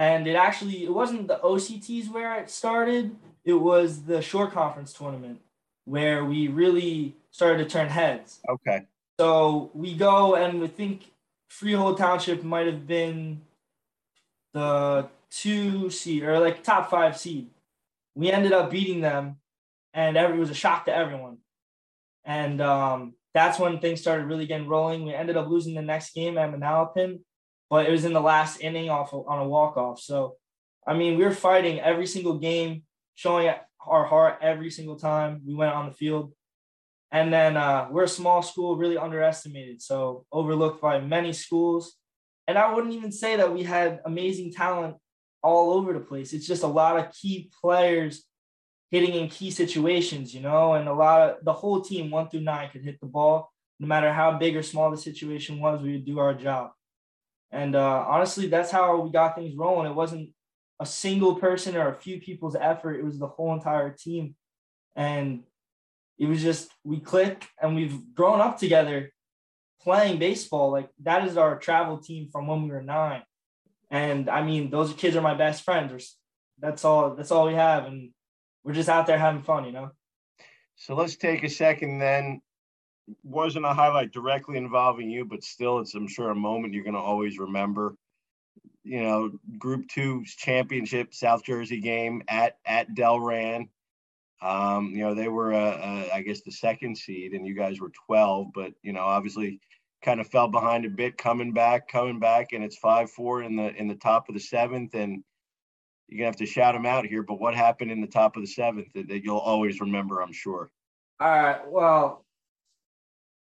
And 0.00 0.26
it 0.26 0.34
actually 0.34 0.84
it 0.84 0.92
wasn't 0.92 1.28
the 1.28 1.38
OCTs 1.44 2.10
where 2.10 2.40
it 2.40 2.50
started. 2.50 3.14
It 3.44 3.52
was 3.52 4.04
the 4.04 4.22
Shore 4.22 4.50
conference 4.50 4.94
tournament 4.94 5.40
where 5.84 6.24
we 6.24 6.48
really 6.48 7.14
started 7.30 7.62
to 7.62 7.70
turn 7.70 7.88
heads. 7.88 8.40
Okay. 8.48 8.86
So 9.20 9.70
we 9.74 9.94
go 9.94 10.34
and 10.34 10.58
we 10.58 10.68
think 10.68 11.12
Freehold 11.48 11.98
Township 11.98 12.42
might 12.42 12.66
have 12.66 12.86
been 12.86 13.42
the 14.54 15.06
two 15.30 15.90
seed 15.90 16.22
or 16.22 16.40
like 16.40 16.64
top 16.64 16.90
five 16.90 17.18
seed. 17.18 17.50
We 18.14 18.32
ended 18.32 18.52
up 18.52 18.70
beating 18.70 19.02
them, 19.02 19.36
and 19.92 20.16
every, 20.16 20.36
it 20.36 20.40
was 20.40 20.50
a 20.50 20.54
shock 20.54 20.86
to 20.86 20.96
everyone. 20.96 21.38
And 22.24 22.60
um, 22.62 23.14
that's 23.34 23.58
when 23.58 23.80
things 23.80 24.00
started 24.00 24.26
really 24.26 24.46
getting 24.46 24.66
rolling. 24.66 25.04
We 25.04 25.14
ended 25.14 25.36
up 25.36 25.48
losing 25.48 25.74
the 25.74 25.82
next 25.82 26.14
game 26.14 26.38
at 26.38 26.50
Manalapan, 26.50 27.20
but 27.70 27.86
it 27.86 27.92
was 27.92 28.04
in 28.04 28.12
the 28.12 28.20
last 28.20 28.60
inning 28.60 28.90
off 28.90 29.14
of, 29.14 29.26
on 29.28 29.38
a 29.38 29.48
walk 29.48 29.76
off. 29.76 30.00
So, 30.00 30.36
I 30.86 30.94
mean, 30.94 31.16
we 31.16 31.24
were 31.24 31.30
fighting 31.30 31.80
every 31.80 32.06
single 32.06 32.38
game, 32.38 32.82
showing 33.14 33.54
our 33.86 34.04
heart 34.04 34.38
every 34.42 34.70
single 34.70 34.96
time 34.96 35.40
we 35.46 35.54
went 35.54 35.72
on 35.72 35.86
the 35.86 35.94
field. 35.94 36.32
And 37.12 37.32
then 37.32 37.56
uh, 37.56 37.88
we're 37.90 38.04
a 38.04 38.08
small 38.08 38.42
school, 38.42 38.76
really 38.76 38.98
underestimated, 38.98 39.80
so 39.80 40.26
overlooked 40.32 40.82
by 40.82 41.00
many 41.00 41.32
schools. 41.32 41.96
And 42.46 42.58
I 42.58 42.74
wouldn't 42.74 42.94
even 42.94 43.12
say 43.12 43.36
that 43.36 43.52
we 43.52 43.62
had 43.62 44.00
amazing 44.04 44.52
talent 44.52 44.96
all 45.42 45.72
over 45.72 45.92
the 45.92 46.00
place. 46.00 46.32
It's 46.32 46.46
just 46.46 46.62
a 46.62 46.68
lot 46.68 46.98
of 46.98 47.12
key 47.12 47.50
players 47.60 48.24
hitting 48.90 49.14
in 49.14 49.28
key 49.28 49.50
situations, 49.50 50.34
you 50.34 50.40
know, 50.40 50.74
and 50.74 50.88
a 50.88 50.92
lot 50.92 51.30
of 51.30 51.44
the 51.44 51.52
whole 51.52 51.80
team, 51.80 52.10
one 52.10 52.28
through 52.28 52.40
nine, 52.40 52.68
could 52.70 52.82
hit 52.82 53.00
the 53.00 53.06
ball. 53.06 53.52
No 53.78 53.86
matter 53.86 54.12
how 54.12 54.36
big 54.36 54.56
or 54.56 54.62
small 54.62 54.90
the 54.90 54.96
situation 54.96 55.60
was, 55.60 55.80
we 55.80 55.92
would 55.92 56.04
do 56.04 56.18
our 56.18 56.34
job. 56.34 56.72
And 57.52 57.74
uh, 57.74 58.04
honestly, 58.08 58.46
that's 58.46 58.70
how 58.70 59.00
we 59.00 59.10
got 59.10 59.34
things 59.34 59.56
rolling. 59.56 59.90
It 59.90 59.94
wasn't 59.94 60.30
a 60.80 60.86
single 60.86 61.34
person 61.34 61.76
or 61.76 61.88
a 61.88 62.00
few 62.00 62.20
people's 62.20 62.56
effort, 62.56 62.94
it 62.94 63.04
was 63.04 63.18
the 63.18 63.26
whole 63.26 63.52
entire 63.52 63.90
team. 63.90 64.34
And 64.96 65.44
it 66.18 66.26
was 66.26 66.42
just, 66.42 66.70
we 66.84 67.00
click 67.00 67.46
and 67.60 67.74
we've 67.74 68.14
grown 68.14 68.40
up 68.40 68.58
together 68.58 69.12
playing 69.82 70.18
baseball. 70.18 70.70
Like 70.70 70.88
that 71.02 71.26
is 71.26 71.36
our 71.36 71.58
travel 71.58 71.98
team 71.98 72.28
from 72.30 72.46
when 72.46 72.62
we 72.62 72.70
were 72.70 72.82
nine. 72.82 73.22
And 73.90 74.30
I 74.30 74.42
mean, 74.42 74.70
those 74.70 74.92
kids 74.92 75.16
are 75.16 75.22
my 75.22 75.34
best 75.34 75.64
friends. 75.64 76.16
That's 76.58 76.84
all, 76.84 77.14
that's 77.14 77.30
all 77.30 77.46
we 77.46 77.54
have. 77.54 77.86
And 77.86 78.10
we're 78.64 78.74
just 78.74 78.88
out 78.88 79.06
there 79.06 79.18
having 79.18 79.42
fun, 79.42 79.64
you 79.64 79.72
know? 79.72 79.90
So 80.76 80.94
let's 80.94 81.16
take 81.16 81.42
a 81.42 81.48
second 81.48 81.98
then. 81.98 82.40
Wasn't 83.22 83.64
a 83.64 83.74
highlight 83.74 84.12
directly 84.12 84.56
involving 84.56 85.10
you, 85.10 85.24
but 85.24 85.42
still, 85.42 85.78
it's 85.78 85.94
I'm 85.94 86.08
sure 86.08 86.30
a 86.30 86.34
moment 86.34 86.74
you're 86.74 86.84
going 86.84 86.94
to 86.94 87.00
always 87.00 87.38
remember. 87.38 87.94
You 88.82 89.02
know, 89.02 89.30
Group 89.58 89.88
Two 89.88 90.24
championship 90.24 91.14
South 91.14 91.44
Jersey 91.44 91.80
game 91.80 92.22
at 92.28 92.56
at 92.64 92.94
Delran. 92.94 93.68
Um, 94.42 94.92
you 94.94 95.04
know, 95.04 95.14
they 95.14 95.28
were, 95.28 95.52
uh, 95.52 95.58
uh, 95.58 96.08
I 96.14 96.22
guess, 96.22 96.40
the 96.40 96.50
second 96.50 96.96
seed, 96.96 97.32
and 97.32 97.46
you 97.46 97.54
guys 97.54 97.78
were 97.78 97.92
12. 98.06 98.48
But 98.54 98.72
you 98.82 98.92
know, 98.92 99.02
obviously, 99.02 99.60
kind 100.02 100.20
of 100.20 100.28
fell 100.28 100.48
behind 100.48 100.84
a 100.84 100.90
bit, 100.90 101.18
coming 101.18 101.52
back, 101.52 101.88
coming 101.88 102.18
back, 102.18 102.52
and 102.52 102.64
it's 102.64 102.78
five 102.78 103.10
four 103.10 103.42
in 103.42 103.56
the 103.56 103.74
in 103.74 103.88
the 103.88 103.94
top 103.94 104.28
of 104.28 104.34
the 104.34 104.40
seventh, 104.40 104.94
and 104.94 105.22
you're 106.08 106.18
gonna 106.18 106.28
have 106.28 106.36
to 106.36 106.46
shout 106.46 106.74
them 106.74 106.86
out 106.86 107.06
here. 107.06 107.22
But 107.22 107.40
what 107.40 107.54
happened 107.54 107.90
in 107.90 108.00
the 108.00 108.06
top 108.06 108.36
of 108.36 108.42
the 108.42 108.48
seventh 108.48 108.88
that, 108.94 109.08
that 109.08 109.24
you'll 109.24 109.38
always 109.38 109.80
remember, 109.80 110.20
I'm 110.20 110.32
sure. 110.32 110.70
All 111.20 111.28
right. 111.28 111.68
Well, 111.68 112.24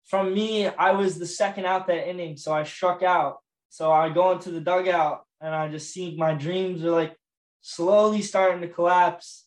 from 0.06 0.34
me, 0.34 0.68
I 0.68 0.92
was 0.92 1.18
the 1.18 1.26
second 1.26 1.66
out 1.66 1.88
that 1.88 2.10
inning, 2.10 2.38
so 2.38 2.54
I 2.54 2.64
struck 2.64 3.02
out. 3.02 3.38
So 3.70 3.92
I 3.92 4.10
go 4.10 4.32
into 4.32 4.52
the 4.52 4.62
dugout 4.62 5.26
and 5.42 5.54
I 5.54 5.68
just 5.68 5.92
see 5.92 6.16
my 6.16 6.34
dreams 6.34 6.84
are 6.84 6.92
like 6.92 7.16
slowly 7.62 8.22
starting 8.22 8.62
to 8.62 8.68
collapse. 8.68 9.46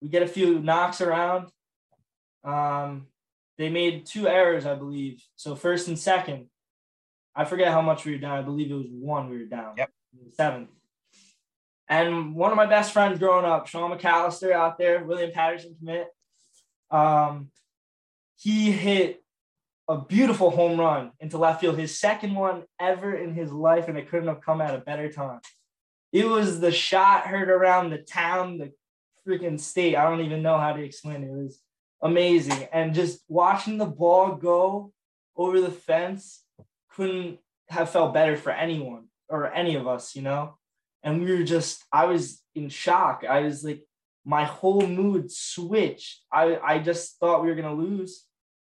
We 0.00 0.08
get 0.08 0.22
a 0.22 0.28
few 0.28 0.60
knocks 0.60 1.00
around. 1.00 1.48
Um, 2.44 3.06
they 3.58 3.70
made 3.70 4.06
two 4.06 4.28
errors, 4.28 4.66
I 4.66 4.74
believe. 4.74 5.24
So 5.36 5.56
first 5.56 5.88
and 5.88 5.98
second, 5.98 6.46
I 7.34 7.44
forget 7.44 7.72
how 7.72 7.80
much 7.80 8.04
we 8.04 8.12
were 8.12 8.18
down. 8.18 8.38
I 8.38 8.42
believe 8.42 8.70
it 8.70 8.74
was 8.74 8.86
one 8.90 9.30
we 9.30 9.38
were 9.38 9.44
down. 9.46 9.74
Yep. 9.78 9.90
Seventh. 10.32 10.68
And 11.88 12.34
one 12.34 12.50
of 12.50 12.56
my 12.56 12.66
best 12.66 12.92
friends 12.92 13.18
growing 13.18 13.44
up, 13.44 13.66
Sean 13.66 13.96
McAllister 13.96 14.52
out 14.52 14.76
there, 14.78 15.04
William 15.04 15.30
Paterson 15.32 15.76
commit, 15.78 16.08
um, 16.90 17.50
he 18.36 18.70
hit 18.72 19.22
a 19.88 20.00
beautiful 20.00 20.50
home 20.50 20.78
run 20.78 21.12
into 21.20 21.38
left 21.38 21.60
field, 21.60 21.78
his 21.78 21.98
second 21.98 22.34
one 22.34 22.64
ever 22.80 23.14
in 23.14 23.34
his 23.34 23.52
life, 23.52 23.88
and 23.88 23.96
it 23.96 24.10
couldn't 24.10 24.28
have 24.28 24.40
come 24.40 24.60
at 24.60 24.74
a 24.74 24.78
better 24.78 25.10
time. 25.10 25.40
It 26.12 26.26
was 26.26 26.60
the 26.60 26.72
shot 26.72 27.26
heard 27.26 27.48
around 27.48 27.90
the 27.90 27.98
town, 27.98 28.58
the 28.58 28.72
freaking 29.26 29.60
state. 29.60 29.96
I 29.96 30.08
don't 30.08 30.24
even 30.24 30.42
know 30.42 30.58
how 30.58 30.72
to 30.72 30.82
explain 30.82 31.22
it. 31.22 31.28
It 31.28 31.36
was 31.36 31.60
amazing. 32.02 32.68
And 32.72 32.94
just 32.94 33.20
watching 33.28 33.78
the 33.78 33.86
ball 33.86 34.34
go 34.34 34.92
over 35.36 35.60
the 35.60 35.70
fence 35.70 36.42
couldn't 36.90 37.38
have 37.68 37.90
felt 37.90 38.14
better 38.14 38.36
for 38.36 38.50
anyone 38.50 39.06
or 39.28 39.52
any 39.52 39.74
of 39.74 39.86
us, 39.86 40.16
you 40.16 40.22
know? 40.22 40.56
and 41.06 41.22
we 41.22 41.32
were 41.32 41.44
just 41.44 41.84
i 41.92 42.04
was 42.04 42.42
in 42.54 42.68
shock 42.68 43.24
i 43.28 43.40
was 43.40 43.64
like 43.64 43.82
my 44.24 44.44
whole 44.44 44.86
mood 44.86 45.30
switched 45.30 46.22
i 46.32 46.58
i 46.62 46.78
just 46.78 47.18
thought 47.18 47.42
we 47.42 47.48
were 47.48 47.54
going 47.54 47.76
to 47.76 47.82
lose 47.82 48.24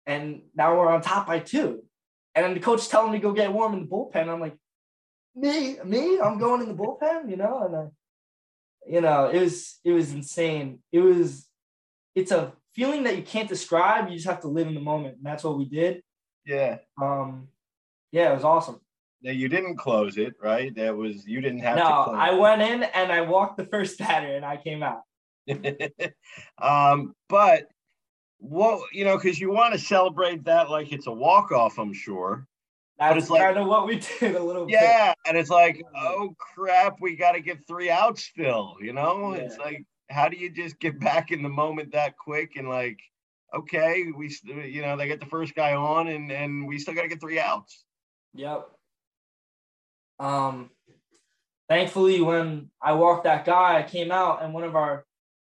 and 0.07 0.43
now 0.55 0.77
we're 0.77 0.89
on 0.89 1.01
top 1.01 1.27
by 1.27 1.39
two. 1.39 1.83
And 2.35 2.45
then 2.45 2.55
the 2.55 2.61
coach 2.61 2.89
telling 2.89 3.13
me 3.13 3.19
to 3.19 3.23
go 3.23 3.33
get 3.33 3.53
warm 3.53 3.75
in 3.75 3.81
the 3.81 3.87
bullpen. 3.87 4.29
I'm 4.29 4.41
like 4.41 4.57
me 5.35 5.79
me? 5.85 6.21
I'm 6.21 6.39
going 6.39 6.63
in 6.63 6.69
the 6.69 6.75
bullpen 6.75 7.31
you 7.31 7.37
know? 7.37 7.63
And 7.65 7.77
I, 7.77 7.87
you 8.87 9.01
know 9.01 9.29
it 9.29 9.41
was 9.41 9.79
it 9.85 9.93
was 9.93 10.13
insane. 10.13 10.81
It 10.93 11.01
was 11.01 11.47
it's 12.15 12.33
a 12.33 12.53
feeling 12.75 13.05
that 13.05 13.17
you 13.17 13.23
can't 13.23 13.49
describe. 13.49 14.09
You 14.09 14.17
just 14.17 14.29
have 14.29 14.41
to 14.41 14.49
live 14.49 14.67
in 14.67 14.75
the 14.75 14.81
moment. 14.81 15.17
And 15.17 15.25
that's 15.25 15.45
what 15.45 15.59
we 15.59 15.65
did. 15.65 16.03
Yeah. 16.45 16.79
Um 17.01 17.49
yeah 18.13 18.33
it 18.33 18.35
was 18.35 18.45
awesome. 18.45 18.81
Now 19.23 19.33
you 19.33 19.49
didn't 19.49 19.77
close 19.77 20.19
it, 20.19 20.35
right? 20.43 20.75
That 20.75 20.95
was 20.95 21.27
you 21.27 21.41
didn't 21.41 21.61
have. 21.61 21.79
No, 21.79 21.85
I 21.85 22.33
went 22.33 22.61
in 22.61 22.83
and 22.83 23.11
I 23.11 23.23
walked 23.23 23.57
the 23.57 23.65
first 23.65 23.99
batter 23.99 24.37
and 24.37 24.45
I 24.45 24.59
came 24.59 24.83
out. 24.83 25.01
um, 26.59 27.15
but 27.29 27.69
what 28.45 28.93
you 28.93 29.05
know, 29.05 29.17
because 29.17 29.41
you 29.41 29.51
want 29.51 29.73
to 29.73 29.79
celebrate 29.79 30.45
that 30.45 30.71
like 30.71 30.93
it's 30.93 31.07
a 31.07 31.13
walk 31.13 31.53
off, 31.53 31.79
I'm 31.79 31.93
sure. 31.93 32.47
That's 32.99 33.19
it's 33.19 33.29
kind 33.29 33.57
like, 33.57 33.63
of 33.63 33.67
what 33.67 33.87
we 33.87 34.01
did 34.21 34.37
a 34.37 34.43
little 34.43 34.71
yeah, 34.71 34.81
bit. 34.81 34.89
Yeah, 34.89 35.15
and 35.27 35.37
it's 35.37 35.51
like, 35.51 35.83
oh 35.97 36.35
crap, 36.39 36.99
we 37.01 37.17
got 37.17 37.33
to 37.33 37.41
get 37.41 37.67
three 37.67 37.91
outs 37.91 38.23
still. 38.23 38.77
You 38.81 38.93
know, 38.93 39.35
yeah. 39.35 39.43
it's 39.43 39.59
like, 39.59 39.85
how 40.11 40.29
do 40.29 40.37
you 40.37 40.51
just 40.51 40.79
get 40.79 41.01
back 41.01 41.31
in 41.31 41.43
the 41.43 41.49
moment 41.49 41.93
that 41.93 42.17
quick 42.17 42.53
and 42.57 42.69
like, 42.69 42.99
okay, 43.55 44.07
we, 44.17 44.37
you 44.45 44.83
know, 44.83 44.97
they 44.97 45.09
get 45.09 45.21
the 45.21 45.27
first 45.27 45.55
guy 45.55 45.75
on, 45.75 46.09
and 46.09 46.31
and 46.31 46.67
we 46.67 46.79
still 46.79 46.95
got 46.95 47.03
to 47.03 47.09
get 47.09 47.21
three 47.21 47.41
outs. 47.41 47.85
Yep. 48.35 48.69
Um, 50.19 50.71
thankfully, 51.69 52.21
when 52.21 52.71
I 52.83 52.93
walked 52.93 53.25
that 53.25 53.45
guy, 53.45 53.79
I 53.79 53.83
came 53.83 54.13
out 54.13 54.43
and 54.43 54.53
one 54.53 54.65
of 54.65 54.77
our 54.77 55.05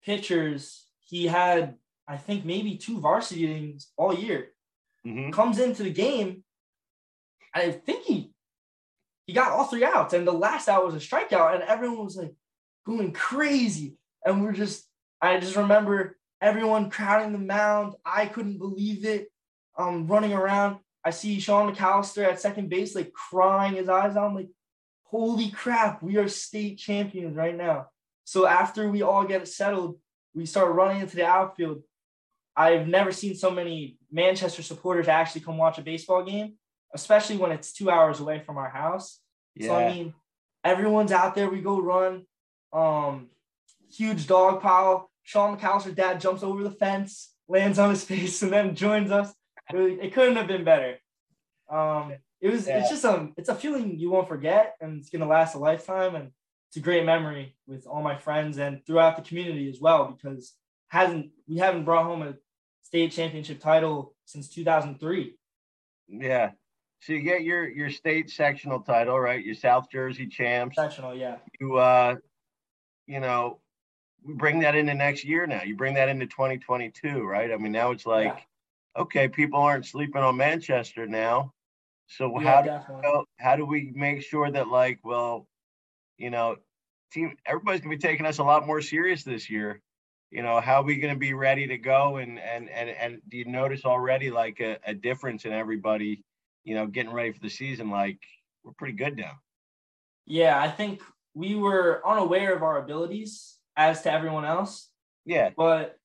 pitchers, 0.03 0.85
he 0.99 1.27
had, 1.27 1.75
I 2.09 2.17
think, 2.17 2.43
maybe 2.43 2.75
two 2.75 2.99
varsity 2.99 3.45
innings 3.45 3.91
all 3.95 4.13
year. 4.13 4.49
Mm-hmm. 5.05 5.31
Comes 5.31 5.59
into 5.59 5.83
the 5.83 5.91
game, 5.91 6.43
I 7.53 7.71
think 7.71 8.03
he 8.03 8.31
he 9.25 9.33
got 9.33 9.51
all 9.51 9.65
three 9.65 9.83
outs, 9.83 10.15
and 10.15 10.27
the 10.27 10.31
last 10.31 10.67
out 10.67 10.83
was 10.83 10.95
a 10.95 10.97
strikeout, 10.97 11.53
and 11.53 11.63
everyone 11.63 12.05
was 12.05 12.17
like 12.17 12.33
going 12.83 13.13
crazy. 13.13 13.95
And 14.25 14.43
we're 14.43 14.53
just, 14.53 14.87
I 15.21 15.39
just 15.39 15.55
remember 15.55 16.17
everyone 16.41 16.89
crowding 16.89 17.31
the 17.31 17.37
mound. 17.37 17.93
I 18.03 18.25
couldn't 18.25 18.57
believe 18.57 19.05
it. 19.05 19.31
Um, 19.77 20.07
running 20.07 20.33
around. 20.33 20.79
I 21.05 21.11
see 21.11 21.39
Sean 21.39 21.73
McAllister 21.73 22.25
at 22.25 22.41
second 22.41 22.69
base, 22.69 22.95
like 22.95 23.13
crying 23.13 23.75
his 23.75 23.87
eyes 23.87 24.17
out. 24.17 24.29
I'm 24.29 24.35
like, 24.35 24.49
holy 25.03 25.51
crap, 25.51 26.01
we 26.03 26.17
are 26.17 26.27
state 26.27 26.79
champions 26.79 27.37
right 27.37 27.55
now. 27.55 27.87
So 28.25 28.45
after 28.45 28.89
we 28.89 29.03
all 29.03 29.25
get 29.25 29.47
settled, 29.47 29.99
we 30.33 30.45
start 30.45 30.73
running 30.73 31.01
into 31.01 31.15
the 31.15 31.25
outfield. 31.25 31.83
I've 32.59 32.87
never 32.87 33.11
seen 33.11 33.35
so 33.35 33.49
many 33.49 33.97
Manchester 34.11 34.61
supporters 34.61 35.07
actually 35.07 35.41
come 35.41 35.57
watch 35.57 35.77
a 35.77 35.81
baseball 35.81 36.23
game, 36.23 36.55
especially 36.93 37.37
when 37.37 37.51
it's 37.51 37.71
two 37.71 37.89
hours 37.89 38.19
away 38.19 38.39
from 38.39 38.57
our 38.57 38.69
house. 38.69 39.19
Yeah. 39.55 39.67
So 39.67 39.75
I 39.75 39.93
mean, 39.93 40.13
everyone's 40.63 41.11
out 41.11 41.35
there. 41.35 41.49
We 41.49 41.61
go 41.61 41.79
run. 41.79 42.25
Um, 42.73 43.29
huge 43.89 44.27
dog 44.27 44.61
pile. 44.61 45.09
Sean 45.23 45.57
McAllister's 45.57 45.95
dad 45.95 46.19
jumps 46.19 46.43
over 46.43 46.61
the 46.61 46.71
fence, 46.71 47.33
lands 47.47 47.79
on 47.79 47.91
his 47.91 48.03
face, 48.11 48.41
and 48.41 48.51
then 48.51 48.75
joins 48.75 49.09
us 49.09 49.33
it, 49.73 49.99
it 50.01 50.13
couldn't 50.13 50.35
have 50.35 50.47
been 50.47 50.63
better. 50.63 50.97
Um, 51.69 52.13
it 52.41 52.49
was 52.49 52.67
yeah. 52.67 52.79
it's 52.79 52.89
just 52.89 53.05
a 53.05 53.29
it's 53.37 53.49
a 53.49 53.55
feeling 53.55 53.99
you 53.99 54.09
won't 54.09 54.27
forget, 54.27 54.75
and 54.81 54.99
it's 54.99 55.09
gonna 55.09 55.27
last 55.27 55.55
a 55.55 55.59
lifetime, 55.59 56.15
and 56.15 56.31
it's 56.69 56.77
a 56.77 56.81
great 56.81 57.05
memory 57.05 57.55
with 57.67 57.85
all 57.85 58.01
my 58.01 58.17
friends 58.17 58.57
and 58.57 58.85
throughout 58.85 59.15
the 59.15 59.21
community 59.21 59.69
as 59.69 59.79
well 59.79 60.05
because 60.05 60.53
hasn't 60.87 61.31
we 61.47 61.57
haven't 61.57 61.85
brought 61.85 62.05
home 62.05 62.21
a 62.21 62.35
state 62.83 63.11
championship 63.11 63.59
title 63.59 64.15
since 64.25 64.49
2003. 64.49 65.35
Yeah, 66.07 66.51
so 67.01 67.13
you 67.13 67.21
get 67.21 67.43
your 67.43 67.67
your 67.69 67.89
state 67.89 68.29
sectional 68.29 68.81
title, 68.81 69.19
right? 69.19 69.43
Your 69.43 69.55
South 69.55 69.89
Jersey 69.89 70.27
champs. 70.27 70.75
Sectional, 70.75 71.15
yeah. 71.15 71.37
You 71.59 71.77
uh, 71.77 72.15
you 73.07 73.19
know, 73.19 73.59
bring 74.23 74.59
that 74.59 74.75
into 74.75 74.93
next 74.93 75.23
year 75.23 75.47
now. 75.47 75.63
You 75.63 75.75
bring 75.75 75.93
that 75.95 76.09
into 76.09 76.25
2022, 76.27 77.23
right? 77.23 77.51
I 77.51 77.57
mean, 77.57 77.71
now 77.71 77.91
it's 77.91 78.05
like, 78.05 78.25
yeah. 78.25 79.01
okay, 79.01 79.27
people 79.29 79.59
aren't 79.59 79.85
sleeping 79.85 80.21
on 80.21 80.37
Manchester 80.37 81.07
now. 81.07 81.53
So 82.07 82.39
yeah, 82.39 82.55
how 82.55 82.61
do 82.61 83.07
you 83.07 83.25
how 83.37 83.55
do 83.55 83.65
we 83.65 83.91
make 83.95 84.23
sure 84.23 84.51
that 84.51 84.67
like, 84.67 84.99
well, 85.03 85.47
you 86.17 86.29
know, 86.29 86.57
team 87.13 87.37
everybody's 87.45 87.81
gonna 87.81 87.95
be 87.95 88.01
taking 88.01 88.25
us 88.25 88.39
a 88.39 88.43
lot 88.43 88.67
more 88.67 88.81
serious 88.81 89.23
this 89.23 89.49
year. 89.49 89.81
You 90.31 90.43
know, 90.43 90.59
how 90.59 90.81
are 90.81 90.83
we 90.83 90.97
gonna 90.97 91.15
be 91.15 91.33
ready 91.33 91.67
to 91.67 91.77
go? 91.77 92.17
And 92.17 92.39
and 92.39 92.69
and 92.69 92.89
and 92.89 93.21
do 93.27 93.37
you 93.37 93.45
notice 93.45 93.85
already 93.85 94.29
like 94.29 94.59
a, 94.59 94.77
a 94.85 94.93
difference 94.93 95.45
in 95.45 95.53
everybody? 95.53 96.23
You 96.63 96.75
know, 96.75 96.87
getting 96.87 97.13
ready 97.13 97.31
for 97.31 97.39
the 97.39 97.49
season. 97.49 97.89
Like 97.89 98.19
we're 98.63 98.73
pretty 98.73 98.93
good 98.93 99.17
now. 99.17 99.39
Yeah, 100.25 100.59
I 100.61 100.69
think 100.69 101.01
we 101.33 101.55
were 101.55 102.01
unaware 102.05 102.55
of 102.55 102.63
our 102.63 102.77
abilities 102.77 103.57
as 103.75 104.01
to 104.03 104.11
everyone 104.11 104.45
else. 104.45 104.89
Yeah. 105.25 105.49
But 105.55 105.97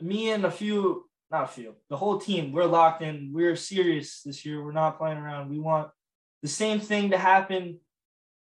me 0.00 0.30
and 0.30 0.44
a 0.44 0.50
few, 0.50 1.08
not 1.30 1.44
a 1.44 1.48
few, 1.48 1.76
the 1.88 1.96
whole 1.96 2.18
team, 2.18 2.52
we're 2.52 2.66
locked 2.66 3.02
in. 3.02 3.30
We're 3.32 3.56
serious 3.56 4.22
this 4.22 4.44
year. 4.44 4.62
We're 4.62 4.72
not 4.72 4.98
playing 4.98 5.18
around. 5.18 5.48
We 5.48 5.58
want 5.58 5.88
the 6.42 6.48
same 6.48 6.80
thing 6.80 7.10
to 7.10 7.18
happen 7.18 7.78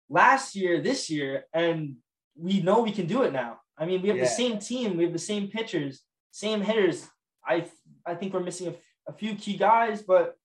last 0.09 0.55
year, 0.55 0.81
this 0.81 1.09
year, 1.09 1.45
and 1.53 1.95
we 2.35 2.61
know 2.61 2.81
we 2.81 2.91
can 2.91 3.05
do 3.05 3.23
it 3.23 3.31
now. 3.31 3.59
I 3.81 3.85
mean, 3.85 4.03
we 4.03 4.09
have 4.09 4.17
yeah. 4.17 4.25
the 4.25 4.29
same 4.29 4.59
team, 4.59 4.95
we 4.95 5.03
have 5.03 5.11
the 5.11 5.19
same 5.19 5.47
pitchers, 5.47 6.03
same 6.29 6.61
hitters. 6.61 7.07
I 7.43 7.65
I 8.05 8.13
think 8.13 8.33
we're 8.33 8.43
missing 8.43 8.67
a, 8.67 9.11
a 9.11 9.13
few 9.13 9.33
key 9.33 9.57
guys, 9.57 10.03
but 10.03 10.37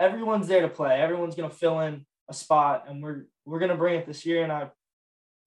everyone's 0.00 0.48
there 0.48 0.62
to 0.62 0.68
play. 0.68 1.00
Everyone's 1.00 1.36
gonna 1.36 1.48
fill 1.48 1.78
in 1.80 2.04
a 2.28 2.34
spot, 2.34 2.86
and 2.88 3.00
we're 3.00 3.26
we're 3.44 3.60
gonna 3.60 3.76
bring 3.76 3.94
it 3.94 4.06
this 4.06 4.26
year. 4.26 4.42
And 4.42 4.50
I 4.50 4.70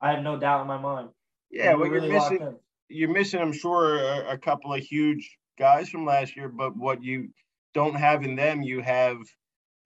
I 0.02 0.14
have 0.14 0.24
no 0.24 0.40
doubt 0.40 0.62
in 0.62 0.68
my 0.68 0.78
mind. 0.78 1.10
Yeah, 1.52 1.74
well, 1.74 1.90
really 1.90 2.08
you're 2.10 2.20
missing. 2.20 2.56
You're 2.90 3.14
missing, 3.14 3.42
I'm 3.42 3.54
sure, 3.54 3.96
a, 3.96 4.34
a, 4.34 4.38
couple 4.38 4.74
of 4.74 4.82
huge 4.82 5.38
guys 5.58 5.90
from 5.90 6.06
last 6.06 6.36
year. 6.36 6.48
But 6.48 6.76
what 6.76 7.02
you 7.02 7.30
don't 7.74 7.96
have 7.96 8.24
in 8.24 8.36
them, 8.36 8.62
you 8.62 8.82
have, 8.82 9.18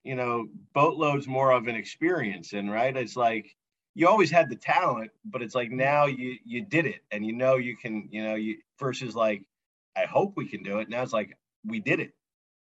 you 0.02 0.14
know, 0.14 0.46
boatloads 0.74 1.26
more 1.26 1.52
of 1.52 1.68
an 1.68 1.74
experience. 1.74 2.52
And 2.52 2.70
right, 2.70 2.94
it's 2.94 3.16
like 3.16 3.54
you 3.94 4.08
always 4.08 4.30
had 4.30 4.48
the 4.48 4.56
talent, 4.56 5.10
but 5.24 5.42
it's 5.42 5.54
like 5.54 5.70
now 5.70 6.06
you 6.06 6.36
you 6.44 6.62
did 6.62 6.86
it, 6.86 7.00
and 7.10 7.24
you 7.24 7.32
know 7.32 7.56
you 7.56 7.76
can, 7.76 8.08
you 8.10 8.22
know, 8.22 8.34
you 8.34 8.56
versus 8.78 9.14
like, 9.14 9.42
I 9.96 10.04
hope 10.04 10.34
we 10.36 10.48
can 10.48 10.62
do 10.62 10.78
it. 10.78 10.88
Now 10.88 11.02
it's 11.02 11.12
like 11.12 11.36
we 11.64 11.80
did 11.80 12.00
it. 12.00 12.12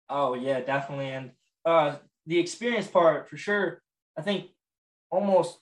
Oh 0.10 0.34
yeah, 0.34 0.60
definitely, 0.62 1.10
and 1.10 1.32
uh, 1.66 1.96
the 2.26 2.40
experience 2.40 2.88
part 2.88 3.30
for 3.30 3.38
sure. 3.38 3.82
I 4.18 4.22
think 4.22 4.48
almost 5.10 5.60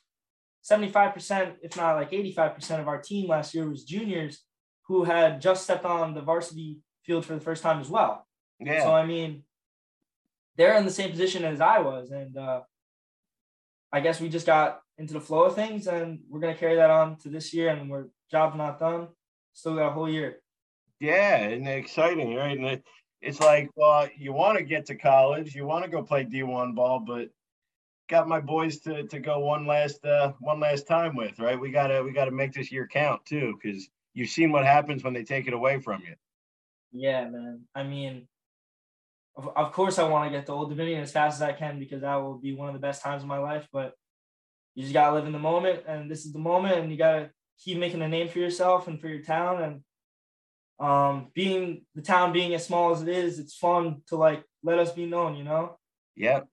75%, 0.70 1.56
if 1.62 1.76
not 1.76 1.96
like 1.96 2.12
85% 2.12 2.80
of 2.80 2.88
our 2.88 3.02
team 3.02 3.30
last 3.30 3.54
year 3.54 3.68
was 3.68 3.84
juniors 3.84 4.44
who 4.88 5.04
had 5.04 5.42
just 5.42 5.64
stepped 5.64 5.86
on 5.86 6.14
the 6.14 6.22
varsity 6.22 6.80
field 7.06 7.26
for 7.26 7.34
the 7.34 7.40
first 7.40 7.64
time 7.64 7.80
as 7.80 7.90
well. 7.90 8.28
Yeah. 8.60 8.84
So, 8.84 8.94
I 8.94 9.06
mean, 9.06 9.44
they're 10.58 10.78
in 10.78 10.86
the 10.86 10.92
same 10.92 11.10
position 11.10 11.44
as 11.44 11.62
I 11.62 11.80
was. 11.80 12.12
And 12.12 12.38
uh, 12.38 12.62
I 13.92 14.02
guess 14.02 14.20
we 14.20 14.30
just 14.30 14.46
got 14.46 14.80
into 15.02 15.14
the 15.14 15.20
flow 15.20 15.44
of 15.44 15.56
things 15.56 15.88
and 15.88 16.20
we're 16.30 16.40
going 16.40 16.54
to 16.54 16.60
carry 16.60 16.76
that 16.76 16.92
on 16.92 17.18
to 17.18 17.30
this 17.30 17.54
year. 17.54 17.70
And 17.70 17.90
we're 17.90 18.06
job's 18.30 18.56
not 18.56 18.80
done. 18.80 19.08
Still 19.54 19.76
got 19.76 19.90
a 19.90 19.92
whole 19.92 20.10
year. 20.10 20.38
Yeah. 21.00 21.38
And 21.38 21.68
exciting, 21.68 22.36
right? 22.36 22.58
And 22.58 22.82
it's 23.22 23.40
like, 23.40 23.70
well, 23.76 24.08
you 24.16 24.32
want 24.32 24.60
to 24.60 24.64
get 24.64 24.86
to 24.86 24.96
college, 24.96 25.56
you 25.56 25.66
want 25.66 25.84
to 25.84 25.92
go 25.92 26.04
play 26.04 26.24
D1 26.24 26.76
ball, 26.76 27.00
but 27.00 27.30
got 28.10 28.28
my 28.28 28.40
boys 28.42 28.80
to 28.80 29.04
to 29.08 29.20
go 29.20 29.40
one 29.40 29.66
last 29.66 30.06
uh 30.06 30.34
one 30.40 30.60
last 30.60 30.86
time 30.86 31.16
with, 31.16 31.40
right? 31.40 31.60
We 31.60 31.72
gotta 31.72 32.04
we 32.04 32.12
gotta 32.12 32.32
make 32.32 32.54
this 32.54 32.72
year 32.72 32.88
count 32.88 33.26
too, 33.26 33.58
because 33.62 33.88
you've 34.14 34.30
seen 34.30 34.52
what 34.52 34.66
happens 34.66 35.04
when 35.04 35.14
they 35.14 35.24
take 35.24 35.48
it 35.48 35.54
away 35.54 35.80
from 35.80 36.02
you. 36.06 36.16
Yeah, 36.92 37.30
man. 37.30 37.62
I 37.74 37.84
mean, 37.84 38.28
of, 39.38 39.50
of 39.56 39.72
course 39.72 39.98
I 39.98 40.04
want 40.04 40.30
to 40.30 40.38
get 40.38 40.46
to 40.48 40.52
Old 40.52 40.70
Dominion 40.70 41.02
as 41.02 41.12
fast 41.12 41.36
as 41.36 41.42
I 41.42 41.54
can 41.54 41.80
because 41.80 42.02
that 42.02 42.16
will 42.16 42.38
be 42.38 42.54
one 42.54 42.68
of 42.68 42.74
the 42.74 42.80
best 42.80 43.02
times 43.02 43.24
of 43.24 43.30
my 43.30 43.38
life. 43.38 43.68
But 43.72 43.94
you 44.76 44.84
just 44.84 44.94
gotta 44.94 45.14
live 45.14 45.26
in 45.26 45.34
the 45.34 45.40
moment, 45.40 45.84
and 45.88 46.10
this 46.10 46.26
is 46.26 46.34
the 46.34 46.40
moment, 46.40 46.80
and 46.80 46.92
you 46.92 46.98
gotta 46.98 47.32
keep 47.64 47.78
making 47.78 48.02
a 48.02 48.08
name 48.08 48.28
for 48.28 48.40
yourself 48.40 48.88
and 48.88 49.00
for 49.00 49.08
your 49.08 49.22
town. 49.22 49.62
And 49.62 50.88
um, 50.88 51.28
being 51.34 51.86
the 51.96 52.02
town 52.02 52.34
being 52.34 52.54
as 52.54 52.66
small 52.66 52.92
as 52.92 53.02
it 53.02 53.10
is, 53.10 53.40
it's 53.40 53.56
fun 53.56 54.02
to 54.08 54.16
like 54.16 54.44
let 54.64 54.80
us 54.80 54.92
be 54.92 55.06
known, 55.06 55.36
you 55.36 55.44
know. 55.44 55.78
Yep, 56.16 56.48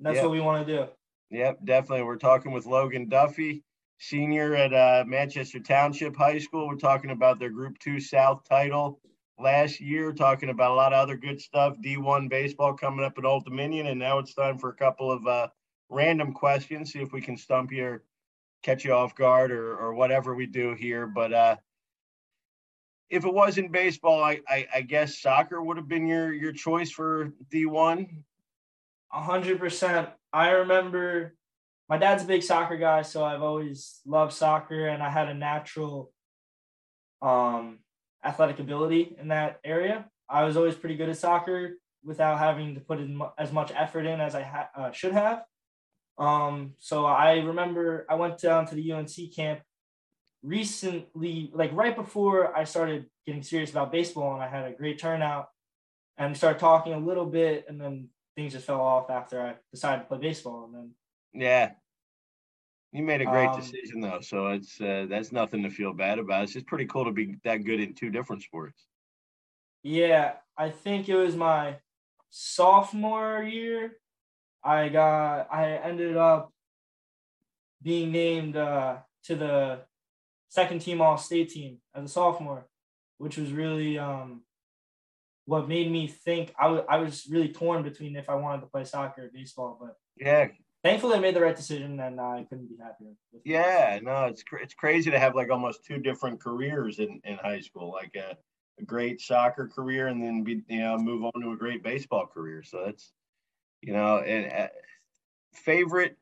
that's 0.00 0.16
yep. 0.16 0.24
what 0.24 0.32
we 0.32 0.40
want 0.40 0.66
to 0.66 0.76
do. 0.76 0.86
Yep, 1.30 1.58
definitely. 1.64 2.04
We're 2.04 2.16
talking 2.16 2.52
with 2.52 2.66
Logan 2.66 3.08
Duffy, 3.08 3.64
senior 3.98 4.54
at 4.54 4.72
uh, 4.72 5.04
Manchester 5.06 5.60
Township 5.60 6.16
High 6.16 6.38
School. 6.38 6.68
We're 6.68 6.76
talking 6.76 7.10
about 7.10 7.38
their 7.38 7.50
Group 7.50 7.78
Two 7.78 8.00
South 8.00 8.42
title 8.48 9.00
last 9.38 9.80
year. 9.80 10.12
Talking 10.12 10.50
about 10.50 10.70
a 10.70 10.74
lot 10.74 10.92
of 10.92 11.00
other 11.00 11.16
good 11.16 11.40
stuff. 11.40 11.76
D1 11.84 12.28
baseball 12.30 12.74
coming 12.74 13.04
up 13.04 13.18
at 13.18 13.24
Old 13.24 13.44
Dominion, 13.44 13.88
and 13.88 13.98
now 13.98 14.18
it's 14.18 14.34
time 14.34 14.58
for 14.58 14.70
a 14.70 14.76
couple 14.76 15.10
of 15.10 15.26
uh, 15.26 15.48
random 15.88 16.32
questions. 16.32 16.92
See 16.92 17.00
if 17.00 17.12
we 17.12 17.20
can 17.20 17.36
stump 17.36 17.72
you 17.72 17.84
or 17.84 18.02
catch 18.62 18.84
you 18.84 18.92
off 18.92 19.14
guard 19.14 19.50
or 19.50 19.76
or 19.76 19.94
whatever 19.94 20.34
we 20.34 20.46
do 20.46 20.74
here. 20.74 21.06
But 21.06 21.32
uh, 21.32 21.56
if 23.10 23.24
it 23.24 23.32
wasn't 23.32 23.72
baseball, 23.72 24.22
I, 24.22 24.40
I, 24.48 24.66
I 24.74 24.80
guess 24.82 25.18
soccer 25.18 25.62
would 25.62 25.76
have 25.76 25.88
been 25.88 26.06
your 26.06 26.32
your 26.32 26.52
choice 26.52 26.90
for 26.90 27.32
D1. 27.52 28.08
100%. 29.14 30.10
I 30.32 30.50
remember 30.50 31.34
my 31.88 31.96
dad's 31.96 32.22
a 32.22 32.26
big 32.26 32.42
soccer 32.42 32.76
guy, 32.76 33.00
so 33.02 33.24
I've 33.24 33.42
always 33.42 34.00
loved 34.04 34.34
soccer, 34.34 34.88
and 34.88 35.02
I 35.02 35.08
had 35.08 35.28
a 35.28 35.34
natural 35.34 36.12
um, 37.22 37.78
athletic 38.22 38.58
ability 38.58 39.16
in 39.18 39.28
that 39.28 39.60
area. 39.64 40.04
I 40.28 40.44
was 40.44 40.56
always 40.58 40.74
pretty 40.74 40.96
good 40.96 41.08
at 41.08 41.16
soccer 41.16 41.78
without 42.04 42.38
having 42.38 42.74
to 42.74 42.80
put 42.80 43.00
in 43.00 43.20
as 43.38 43.52
much 43.52 43.72
effort 43.74 44.04
in 44.04 44.20
as 44.20 44.34
I 44.34 44.42
ha- 44.42 44.68
uh, 44.74 44.90
should 44.92 45.12
have. 45.12 45.44
Um, 46.18 46.74
so 46.78 47.06
I 47.06 47.38
remember 47.38 48.04
I 48.08 48.16
went 48.16 48.38
down 48.38 48.66
to 48.66 48.74
the 48.74 48.92
UNC 48.92 49.34
camp 49.34 49.60
recently, 50.42 51.50
like 51.52 51.70
right 51.72 51.94
before 51.94 52.56
I 52.56 52.64
started 52.64 53.06
getting 53.26 53.42
serious 53.42 53.70
about 53.70 53.92
baseball, 53.92 54.34
and 54.34 54.42
I 54.42 54.48
had 54.48 54.64
a 54.64 54.72
great 54.72 54.98
turnout 54.98 55.48
and 56.16 56.36
started 56.36 56.58
talking 56.58 56.92
a 56.92 56.98
little 56.98 57.26
bit, 57.26 57.66
and 57.68 57.80
then 57.80 58.08
things 58.36 58.52
just 58.52 58.66
fell 58.66 58.80
off 58.80 59.10
after 59.10 59.40
I 59.40 59.54
decided 59.72 60.02
to 60.02 60.08
play 60.08 60.18
baseball, 60.18 60.64
and 60.64 60.74
then 60.74 60.90
yeah, 61.34 61.72
you 62.92 63.02
made 63.02 63.20
a 63.20 63.26
great 63.26 63.48
um, 63.48 63.60
decision 63.60 64.00
though, 64.00 64.20
so 64.20 64.48
it's 64.48 64.80
uh, 64.80 65.06
that's 65.08 65.30
nothing 65.30 65.62
to 65.62 65.70
feel 65.70 65.92
bad 65.92 66.18
about. 66.18 66.44
It's 66.44 66.52
just 66.52 66.66
pretty 66.66 66.86
cool 66.86 67.04
to 67.04 67.12
be 67.12 67.36
that 67.44 67.58
good 67.58 67.80
in 67.80 67.94
two 67.94 68.10
different 68.10 68.42
sports. 68.42 68.86
Yeah, 69.82 70.32
I 70.56 70.70
think 70.70 71.08
it 71.08 71.14
was 71.14 71.36
my 71.36 71.76
sophomore 72.30 73.42
year. 73.42 73.98
I 74.64 74.88
got 74.88 75.52
I 75.52 75.72
ended 75.76 76.16
up 76.16 76.52
being 77.82 78.10
named 78.12 78.56
uh, 78.56 78.96
to 79.24 79.36
the 79.36 79.80
second 80.48 80.80
team 80.80 81.00
all 81.00 81.16
state 81.16 81.50
team 81.50 81.78
as 81.94 82.04
a 82.04 82.08
sophomore, 82.08 82.66
which 83.18 83.36
was 83.36 83.52
really 83.52 83.98
um, 83.98 84.42
what 85.44 85.68
made 85.68 85.90
me 85.90 86.06
think 86.06 86.52
I, 86.58 86.64
w- 86.64 86.84
I 86.88 86.98
was 86.98 87.08
I 87.08 87.10
was 87.10 87.26
really 87.30 87.48
torn 87.48 87.82
between 87.82 88.16
if 88.16 88.28
I 88.28 88.34
wanted 88.34 88.62
to 88.62 88.66
play 88.68 88.84
soccer 88.84 89.24
or 89.24 89.30
baseball, 89.32 89.78
but 89.80 89.96
yeah, 90.16 90.48
thankfully 90.82 91.16
I 91.16 91.20
made 91.20 91.34
the 91.34 91.40
right 91.40 91.56
decision 91.56 91.98
and 92.00 92.20
I 92.20 92.44
couldn't 92.48 92.68
be 92.68 92.76
happier. 92.82 93.12
yeah, 93.44 93.98
no, 94.02 94.26
it's 94.26 94.42
cr- 94.42 94.58
it's 94.58 94.74
crazy 94.74 95.10
to 95.10 95.18
have 95.18 95.34
like 95.34 95.50
almost 95.50 95.84
two 95.84 95.98
different 95.98 96.40
careers 96.40 96.98
in, 96.98 97.20
in 97.24 97.36
high 97.36 97.60
school, 97.60 97.90
like 97.90 98.14
a, 98.16 98.36
a 98.78 98.84
great 98.84 99.20
soccer 99.20 99.68
career 99.68 100.08
and 100.08 100.22
then 100.22 100.42
be 100.42 100.62
you 100.68 100.80
know 100.80 100.98
move 100.98 101.24
on 101.24 101.40
to 101.40 101.52
a 101.52 101.56
great 101.56 101.82
baseball 101.82 102.26
career. 102.26 102.62
So 102.62 102.82
that's 102.84 103.12
you 103.82 103.92
know 103.92 104.18
and 104.18 104.52
uh, 104.52 104.68
favorite 105.52 106.16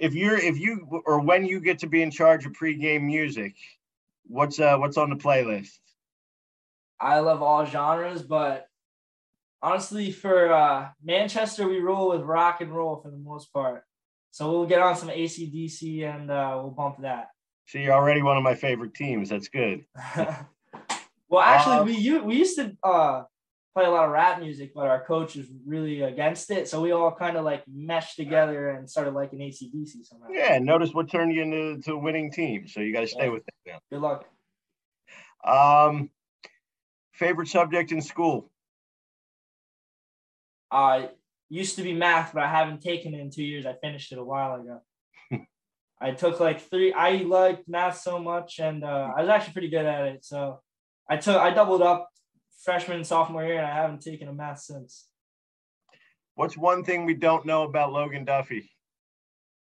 if 0.00 0.14
you're 0.14 0.36
if 0.36 0.58
you 0.58 1.02
or 1.06 1.20
when 1.20 1.44
you 1.44 1.60
get 1.60 1.78
to 1.80 1.86
be 1.86 2.02
in 2.02 2.10
charge 2.10 2.46
of 2.46 2.52
pregame 2.52 3.02
music, 3.02 3.54
what's 4.26 4.58
uh 4.58 4.76
what's 4.78 4.96
on 4.96 5.10
the 5.10 5.16
playlist? 5.16 5.78
I 6.98 7.20
love 7.20 7.42
all 7.42 7.64
genres, 7.66 8.22
but 8.22 8.66
honestly, 9.62 10.10
for 10.10 10.52
uh, 10.52 10.88
Manchester, 11.02 11.68
we 11.68 11.78
roll 11.78 12.10
with 12.10 12.22
rock 12.22 12.60
and 12.60 12.74
roll 12.74 12.96
for 12.96 13.10
the 13.10 13.18
most 13.18 13.52
part. 13.52 13.84
So 14.32 14.50
we'll 14.50 14.66
get 14.66 14.80
on 14.80 14.96
some 14.96 15.10
AC/DC 15.10 16.02
and 16.02 16.30
uh, 16.30 16.58
we'll 16.60 16.70
bump 16.70 17.02
that. 17.02 17.28
So 17.66 17.78
you're 17.78 17.92
already 17.92 18.22
one 18.22 18.36
of 18.36 18.42
my 18.42 18.54
favorite 18.54 18.94
teams. 18.94 19.28
That's 19.28 19.48
good. 19.48 19.84
well, 21.28 21.42
actually, 21.42 21.76
um, 21.76 21.86
we 21.86 22.18
we 22.20 22.36
used 22.36 22.56
to 22.56 22.76
uh, 22.82 23.24
play 23.74 23.84
a 23.84 23.90
lot 23.90 24.04
of 24.04 24.10
rap 24.10 24.40
music, 24.40 24.72
but 24.74 24.86
our 24.86 25.04
coach 25.04 25.36
was 25.36 25.46
really 25.64 26.02
against 26.02 26.50
it. 26.50 26.68
So 26.68 26.80
we 26.80 26.92
all 26.92 27.12
kind 27.12 27.36
of 27.36 27.44
like 27.44 27.62
meshed 27.68 28.16
together 28.16 28.70
and 28.70 28.88
started 28.88 29.14
liking 29.14 29.40
AC/DC 29.40 30.04
somehow. 30.04 30.28
Yeah, 30.30 30.58
notice 30.58 30.92
what 30.92 31.10
turned 31.10 31.34
you 31.34 31.42
into 31.42 31.80
to 31.82 31.92
a 31.94 31.98
winning 31.98 32.32
team. 32.32 32.66
So 32.66 32.80
you 32.80 32.92
got 32.92 33.00
to 33.00 33.08
stay 33.08 33.24
yeah. 33.24 33.30
with 33.30 33.42
it 33.46 33.54
now. 33.66 33.78
Good 33.90 34.00
luck. 34.00 34.24
Um, 35.44 36.10
Favorite 37.20 37.48
subject 37.48 37.92
in 37.92 38.00
school? 38.00 38.50
Uh, 40.70 41.08
used 41.50 41.76
to 41.76 41.82
be 41.82 41.92
math, 41.92 42.32
but 42.32 42.42
I 42.42 42.48
haven't 42.48 42.80
taken 42.80 43.12
it 43.12 43.20
in 43.20 43.30
two 43.30 43.44
years. 43.44 43.66
I 43.66 43.74
finished 43.74 44.10
it 44.12 44.18
a 44.18 44.24
while 44.24 44.58
ago. 44.58 44.80
I 46.00 46.12
took 46.12 46.40
like 46.40 46.62
three. 46.70 46.94
I 46.94 47.16
liked 47.16 47.68
math 47.68 47.98
so 47.98 48.18
much, 48.18 48.58
and 48.58 48.82
uh, 48.82 49.12
I 49.14 49.20
was 49.20 49.28
actually 49.28 49.52
pretty 49.52 49.68
good 49.68 49.84
at 49.84 50.06
it. 50.06 50.24
So 50.24 50.60
I 51.10 51.18
took 51.18 51.36
I 51.36 51.50
doubled 51.50 51.82
up 51.82 52.08
freshman 52.62 52.98
and 52.98 53.06
sophomore 53.06 53.44
year, 53.44 53.58
and 53.58 53.66
I 53.66 53.74
haven't 53.74 54.02
taken 54.02 54.28
a 54.28 54.32
math 54.32 54.60
since. 54.60 55.06
What's 56.34 56.56
one 56.56 56.84
thing 56.84 57.04
we 57.04 57.14
don't 57.14 57.44
know 57.44 57.64
about 57.64 57.92
Logan 57.92 58.24
Duffy? 58.24 58.70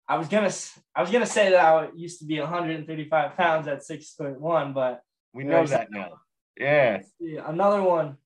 I 0.07 0.17
was 0.17 0.27
gonna 0.27 0.51
I 0.95 1.01
was 1.01 1.11
gonna 1.11 1.25
say 1.25 1.51
that 1.51 1.65
I 1.65 1.89
used 1.95 2.19
to 2.19 2.25
be 2.25 2.39
135 2.39 3.35
pounds 3.35 3.67
at 3.67 3.83
six 3.83 4.13
foot 4.13 4.39
one, 4.39 4.73
but 4.73 5.01
we 5.33 5.43
know 5.43 5.65
that 5.65 5.91
now. 5.91 6.19
Yeah. 6.57 7.01
Another 7.45 7.81
one. 7.81 8.17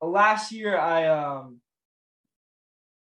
Last 0.00 0.52
year, 0.52 0.78
I 0.78 1.06
um 1.06 1.60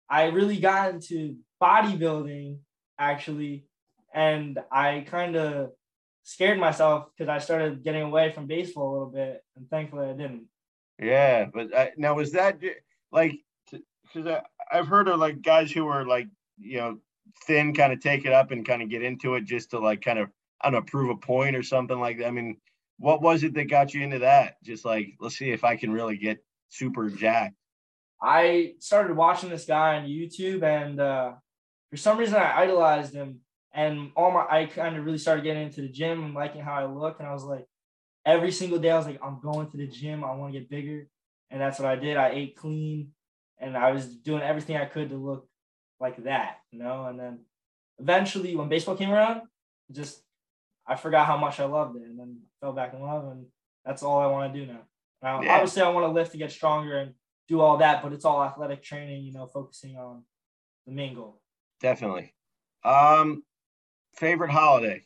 I 0.09 0.25
really 0.27 0.57
got 0.57 0.93
into 0.93 1.37
bodybuilding 1.61 2.59
actually, 2.97 3.67
and 4.13 4.57
I 4.71 5.05
kind 5.07 5.35
of 5.35 5.71
scared 6.27 6.59
myself 6.59 7.07
because 7.15 7.29
I 7.29 7.39
started 7.39 7.85
getting 7.85 8.01
away 8.01 8.33
from 8.33 8.47
baseball 8.47 8.89
a 8.89 8.91
little 8.91 9.09
bit, 9.09 9.45
and 9.55 9.69
thankfully 9.69 10.09
I 10.09 10.11
didn't. 10.11 10.47
Yeah, 11.01 11.45
but 11.45 11.73
I, 11.73 11.91
now 11.95 12.15
was 12.15 12.33
that 12.33 12.59
like 13.13 13.39
because 13.71 14.41
I've 14.69 14.87
heard 14.87 15.07
of 15.07 15.19
like 15.19 15.41
guys 15.41 15.71
who 15.71 15.87
are 15.87 16.05
like 16.05 16.27
you 16.59 16.79
know 16.79 16.97
thin, 17.45 17.73
kind 17.73 17.93
of 17.93 18.01
take 18.01 18.25
it 18.25 18.33
up 18.33 18.51
and 18.51 18.67
kind 18.67 18.81
of 18.81 18.89
get 18.89 19.03
into 19.03 19.35
it 19.35 19.45
just 19.45 19.69
to 19.71 19.79
like 19.79 20.01
kind 20.01 20.19
of 20.19 20.27
I 20.59 20.69
don't 20.69 20.81
know 20.81 20.85
prove 20.85 21.09
a 21.11 21.15
point 21.15 21.55
or 21.55 21.63
something 21.63 21.97
like 21.97 22.17
that. 22.17 22.27
I 22.27 22.31
mean, 22.31 22.57
what 22.99 23.21
was 23.21 23.43
it 23.43 23.53
that 23.53 23.69
got 23.69 23.93
you 23.93 24.03
into 24.03 24.19
that? 24.19 24.61
Just 24.63 24.83
like 24.83 25.13
let's 25.21 25.37
see 25.37 25.51
if 25.51 25.63
I 25.63 25.77
can 25.77 25.93
really 25.93 26.17
get 26.17 26.43
super 26.67 27.09
jacked. 27.09 27.55
I 28.21 28.73
started 28.79 29.15
watching 29.15 29.49
this 29.49 29.65
guy 29.65 29.95
on 29.95 30.09
YouTube, 30.09 30.63
and 30.63 30.99
uh, 30.99 31.33
for 31.89 31.95
some 31.95 32.17
reason 32.17 32.35
I 32.35 32.63
idolized 32.63 33.13
him. 33.13 33.39
And 33.77 34.11
all 34.15 34.31
my 34.31 34.45
I 34.49 34.65
kind 34.65 34.97
of 34.97 35.05
really 35.05 35.19
started 35.19 35.43
getting 35.43 35.61
into 35.61 35.81
the 35.81 35.87
gym 35.87 36.23
and 36.23 36.33
liking 36.33 36.61
how 36.61 36.73
I 36.73 36.85
look. 36.85 37.19
And 37.19 37.27
I 37.27 37.31
was 37.31 37.43
like, 37.43 37.65
every 38.25 38.51
single 38.51 38.79
day 38.79 38.89
I 38.89 38.97
was 38.97 39.05
like, 39.05 39.19
I'm 39.23 39.39
going 39.39 39.69
to 39.69 39.77
the 39.77 39.87
gym. 39.87 40.23
I 40.23 40.33
want 40.33 40.51
to 40.51 40.59
get 40.59 40.69
bigger. 40.69 41.07
And 41.51 41.61
that's 41.61 41.79
what 41.79 41.87
I 41.87 41.95
did. 41.95 42.17
I 42.17 42.29
ate 42.31 42.57
clean, 42.57 43.11
and 43.59 43.77
I 43.77 43.91
was 43.91 44.07
doing 44.07 44.41
everything 44.41 44.75
I 44.75 44.85
could 44.85 45.09
to 45.09 45.15
look 45.15 45.47
like 45.99 46.23
that, 46.23 46.57
you 46.71 46.79
know. 46.79 47.05
And 47.05 47.19
then 47.19 47.39
eventually, 47.99 48.55
when 48.55 48.67
baseball 48.67 48.97
came 48.97 49.11
around, 49.11 49.43
just 49.91 50.21
I 50.85 50.95
forgot 50.95 51.27
how 51.27 51.37
much 51.37 51.59
I 51.59 51.65
loved 51.65 51.95
it, 51.97 52.03
and 52.03 52.19
then 52.19 52.39
fell 52.59 52.73
back 52.73 52.93
in 52.93 53.01
love. 53.01 53.31
And 53.31 53.45
that's 53.85 54.03
all 54.03 54.19
I 54.19 54.25
want 54.25 54.53
to 54.53 54.59
do 54.59 54.65
now. 54.65 54.81
Now, 55.21 55.41
yeah. 55.41 55.53
obviously, 55.53 55.83
I 55.83 55.89
want 55.89 56.05
to 56.05 56.11
lift 56.11 56.31
to 56.31 56.37
get 56.37 56.51
stronger 56.51 56.97
and 56.97 57.13
do 57.47 57.61
all 57.61 57.77
that, 57.77 58.03
but 58.03 58.11
it's 58.11 58.25
all 58.25 58.43
athletic 58.43 58.83
training, 58.83 59.23
you 59.23 59.33
know, 59.33 59.45
focusing 59.45 59.95
on 59.97 60.23
the 60.85 60.91
main 60.91 61.15
goal. 61.15 61.41
Definitely. 61.79 62.33
Um, 62.83 63.43
favorite 64.17 64.51
holiday? 64.51 65.03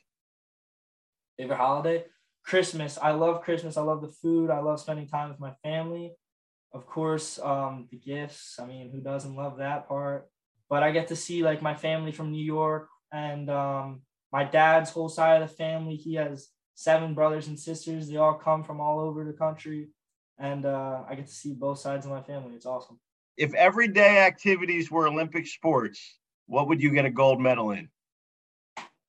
Favorite 1.37 1.57
holiday? 1.57 2.05
Christmas. 2.43 2.97
I 3.01 3.11
love 3.11 3.43
Christmas. 3.43 3.77
I 3.77 3.81
love 3.81 4.01
the 4.01 4.07
food. 4.07 4.49
I 4.49 4.59
love 4.59 4.79
spending 4.79 5.07
time 5.07 5.29
with 5.29 5.39
my 5.39 5.53
family. 5.63 6.13
Of 6.73 6.85
course, 6.87 7.37
um, 7.39 7.87
the 7.91 7.97
gifts. 7.97 8.57
I 8.59 8.65
mean, 8.65 8.89
who 8.91 9.01
doesn't 9.01 9.35
love 9.35 9.57
that 9.57 9.87
part? 9.87 10.29
But 10.69 10.83
I 10.83 10.91
get 10.91 11.09
to 11.09 11.15
see 11.15 11.43
like 11.43 11.61
my 11.61 11.75
family 11.75 12.11
from 12.11 12.31
New 12.31 12.43
York 12.43 12.87
and 13.11 13.49
um, 13.49 14.01
my 14.31 14.43
dad's 14.43 14.89
whole 14.89 15.09
side 15.09 15.41
of 15.41 15.49
the 15.49 15.55
family. 15.55 15.95
He 15.95 16.15
has 16.15 16.47
seven 16.75 17.13
brothers 17.13 17.47
and 17.47 17.59
sisters. 17.59 18.07
They 18.07 18.17
all 18.17 18.33
come 18.33 18.63
from 18.63 18.79
all 18.79 18.99
over 18.99 19.25
the 19.25 19.33
country 19.33 19.89
and 20.41 20.65
uh, 20.65 21.03
I 21.07 21.15
get 21.15 21.27
to 21.27 21.33
see 21.33 21.53
both 21.53 21.79
sides 21.79 22.05
of 22.05 22.11
my 22.11 22.21
family. 22.21 22.55
It's 22.55 22.65
awesome. 22.65 22.99
If 23.37 23.53
everyday 23.53 24.19
activities 24.19 24.89
were 24.89 25.07
Olympic 25.07 25.47
sports, 25.47 26.17
what 26.47 26.67
would 26.67 26.81
you 26.81 26.91
get 26.91 27.05
a 27.05 27.11
gold 27.11 27.39
medal 27.39 27.71
in? 27.71 27.89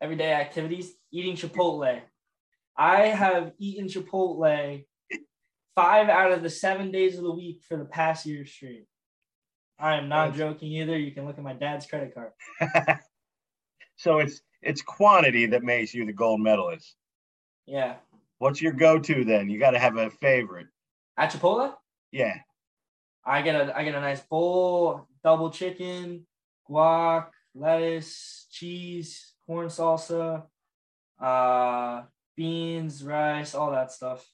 Everyday 0.03 0.33
activities, 0.33 0.95
eating 1.13 1.37
Chipotle. 1.37 2.01
I 2.77 3.07
have 3.07 3.53
eaten 3.59 3.87
Chipotle 3.87 4.85
five 5.77 6.09
out 6.09 6.33
of 6.33 6.43
the 6.43 6.51
seven 6.51 6.91
days 6.91 7.17
of 7.17 7.23
the 7.23 7.33
week 7.33 7.63
for 7.69 7.77
the 7.77 7.85
past 7.85 8.27
year 8.27 8.45
straight. 8.45 8.87
I 9.79 9.95
am 9.95 10.09
not 10.09 10.35
joking 10.35 10.73
either. 10.73 10.99
You 10.99 11.13
can 11.13 11.25
look 11.25 11.39
at 11.39 11.45
my 11.45 11.53
dad's 11.53 11.87
credit 11.87 12.15
card. 12.15 12.33
so 13.97 14.19
it's 14.19 14.41
it's 14.61 14.83
quantity 14.83 15.47
that 15.47 15.63
makes 15.63 15.95
you 15.95 16.05
the 16.05 16.13
gold 16.13 16.41
medalist. 16.41 16.97
Yeah. 17.67 17.95
What's 18.39 18.61
your 18.61 18.73
go-to 18.73 19.25
then? 19.25 19.49
You 19.49 19.61
got 19.61 19.71
to 19.71 19.79
have 19.79 19.97
a 19.97 20.11
favorite. 20.11 20.67
At 21.17 21.31
Chipotle? 21.31 21.75
Yeah. 22.11 22.39
I 23.25 23.43
get 23.43 23.55
a 23.55 23.77
I 23.77 23.85
get 23.85 23.95
a 23.95 24.01
nice 24.01 24.21
bowl, 24.21 25.07
double 25.23 25.51
chicken, 25.51 26.27
guac, 26.69 27.29
lettuce, 27.55 28.49
cheese, 28.51 29.32
corn 29.47 29.69
salsa, 29.69 30.45
uh, 31.21 32.03
beans, 32.37 33.05
rice, 33.05 33.55
all 33.55 33.71
that 33.73 33.93
stuff. 33.93 34.27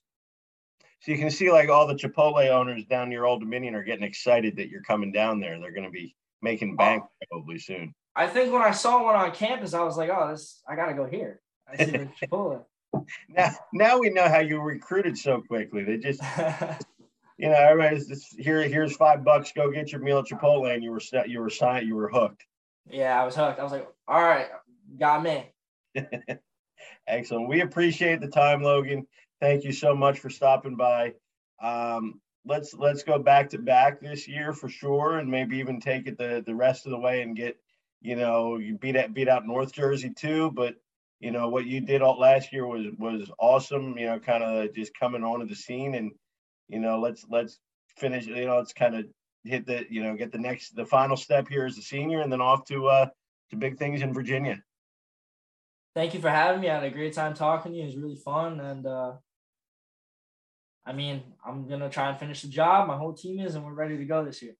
So 1.00 1.12
you 1.12 1.18
can 1.18 1.30
see 1.30 1.50
like 1.50 1.68
all 1.68 1.86
the 1.86 1.94
Chipotle 1.94 2.48
owners 2.48 2.84
down 2.86 3.08
near 3.08 3.24
Old 3.24 3.40
Dominion 3.40 3.74
are 3.74 3.84
getting 3.84 4.04
excited 4.04 4.56
that 4.56 4.68
you're 4.68 4.82
coming 4.82 5.12
down 5.12 5.40
there. 5.40 5.58
They're 5.60 5.72
going 5.72 5.84
to 5.84 5.90
be 5.90 6.16
making 6.42 6.76
bank 6.76 7.04
oh. 7.06 7.26
probably 7.30 7.58
soon. 7.58 7.94
I 8.16 8.26
think 8.26 8.52
when 8.52 8.62
I 8.62 8.72
saw 8.72 9.04
one 9.04 9.14
on 9.14 9.30
campus, 9.30 9.74
I 9.74 9.82
was 9.82 9.96
like, 9.96 10.10
"Oh, 10.10 10.28
this 10.28 10.60
I 10.68 10.74
got 10.74 10.86
to 10.86 10.94
go 10.94 11.06
here." 11.06 11.40
I 11.68 11.76
see 11.76 11.90
the 11.92 11.98
Chipotle 12.20 12.64
now, 13.28 13.50
now 13.72 13.98
we 13.98 14.10
know 14.10 14.28
how 14.28 14.40
you 14.40 14.60
recruited 14.60 15.16
so 15.18 15.40
quickly. 15.42 15.84
They 15.84 15.98
just, 15.98 16.20
you 17.38 17.48
know, 17.48 17.54
everybody's 17.54 18.08
just 18.08 18.38
here. 18.38 18.62
Here's 18.62 18.96
five 18.96 19.24
bucks. 19.24 19.52
Go 19.54 19.70
get 19.70 19.92
your 19.92 20.00
meal 20.00 20.18
at 20.18 20.26
Chipotle, 20.26 20.72
and 20.72 20.82
you 20.82 20.92
were 20.92 21.00
you 21.26 21.40
were 21.40 21.50
signed. 21.50 21.86
You 21.86 21.96
were 21.96 22.08
hooked. 22.08 22.44
Yeah, 22.90 23.20
I 23.20 23.24
was 23.24 23.36
hooked. 23.36 23.60
I 23.60 23.62
was 23.62 23.72
like, 23.72 23.88
all 24.06 24.22
right, 24.22 24.46
got 24.98 25.22
me. 25.22 25.50
Excellent. 27.06 27.48
We 27.48 27.60
appreciate 27.60 28.20
the 28.20 28.28
time, 28.28 28.62
Logan. 28.62 29.06
Thank 29.40 29.64
you 29.64 29.72
so 29.72 29.94
much 29.94 30.18
for 30.18 30.30
stopping 30.30 30.76
by. 30.76 31.14
Um, 31.62 32.20
let's 32.44 32.74
let's 32.74 33.02
go 33.02 33.18
back 33.18 33.50
to 33.50 33.58
back 33.58 34.00
this 34.00 34.28
year 34.28 34.52
for 34.52 34.68
sure, 34.68 35.18
and 35.18 35.30
maybe 35.30 35.58
even 35.58 35.80
take 35.80 36.06
it 36.06 36.18
the 36.18 36.42
the 36.44 36.54
rest 36.54 36.86
of 36.86 36.90
the 36.90 36.98
way 36.98 37.22
and 37.22 37.36
get, 37.36 37.56
you 38.00 38.16
know, 38.16 38.56
you 38.56 38.76
beat 38.76 38.96
out 38.96 39.14
beat 39.14 39.28
out 39.28 39.46
North 39.46 39.72
Jersey 39.72 40.10
too, 40.10 40.50
but 40.52 40.76
you 41.20 41.30
know 41.30 41.48
what 41.48 41.66
you 41.66 41.80
did 41.80 42.02
all 42.02 42.18
last 42.18 42.52
year 42.52 42.66
was 42.66 42.86
was 42.98 43.30
awesome 43.38 43.96
you 43.98 44.06
know 44.06 44.18
kind 44.18 44.42
of 44.42 44.74
just 44.74 44.94
coming 44.98 45.24
onto 45.24 45.46
the 45.46 45.54
scene 45.54 45.94
and 45.94 46.12
you 46.68 46.78
know 46.78 46.98
let's 47.00 47.24
let's 47.28 47.58
finish 47.96 48.26
you 48.26 48.46
know 48.46 48.56
let's 48.56 48.72
kind 48.72 48.94
of 48.94 49.04
hit 49.44 49.66
the 49.66 49.84
you 49.90 50.02
know 50.02 50.14
get 50.14 50.32
the 50.32 50.38
next 50.38 50.74
the 50.76 50.84
final 50.84 51.16
step 51.16 51.48
here 51.48 51.64
as 51.64 51.78
a 51.78 51.82
senior 51.82 52.20
and 52.20 52.32
then 52.32 52.40
off 52.40 52.64
to 52.64 52.86
uh 52.86 53.06
to 53.50 53.56
big 53.56 53.78
things 53.78 54.02
in 54.02 54.12
virginia 54.12 54.62
thank 55.98 56.14
you 56.14 56.20
for 56.20 56.30
having 56.30 56.60
me. 56.60 56.70
I 56.70 56.74
had 56.74 56.84
a 56.84 56.90
great 56.90 57.12
time 57.12 57.34
talking 57.34 57.72
to 57.72 57.78
you. 57.78 57.82
It 57.82 57.86
was 57.86 57.96
really 57.96 58.14
fun. 58.14 58.60
And 58.60 58.86
uh 58.86 59.12
i 60.86 60.92
mean 60.92 61.22
i'm 61.44 61.68
gonna 61.68 61.90
try 61.90 62.08
and 62.08 62.18
finish 62.18 62.42
the 62.42 62.48
job. 62.48 62.86
My 62.86 62.96
whole 62.96 63.12
team 63.12 63.40
is 63.40 63.56
and 63.56 63.64
we're 63.64 63.72
ready 63.72 63.96
to 63.98 64.04
go 64.04 64.24
this 64.24 64.40
year 64.40 64.54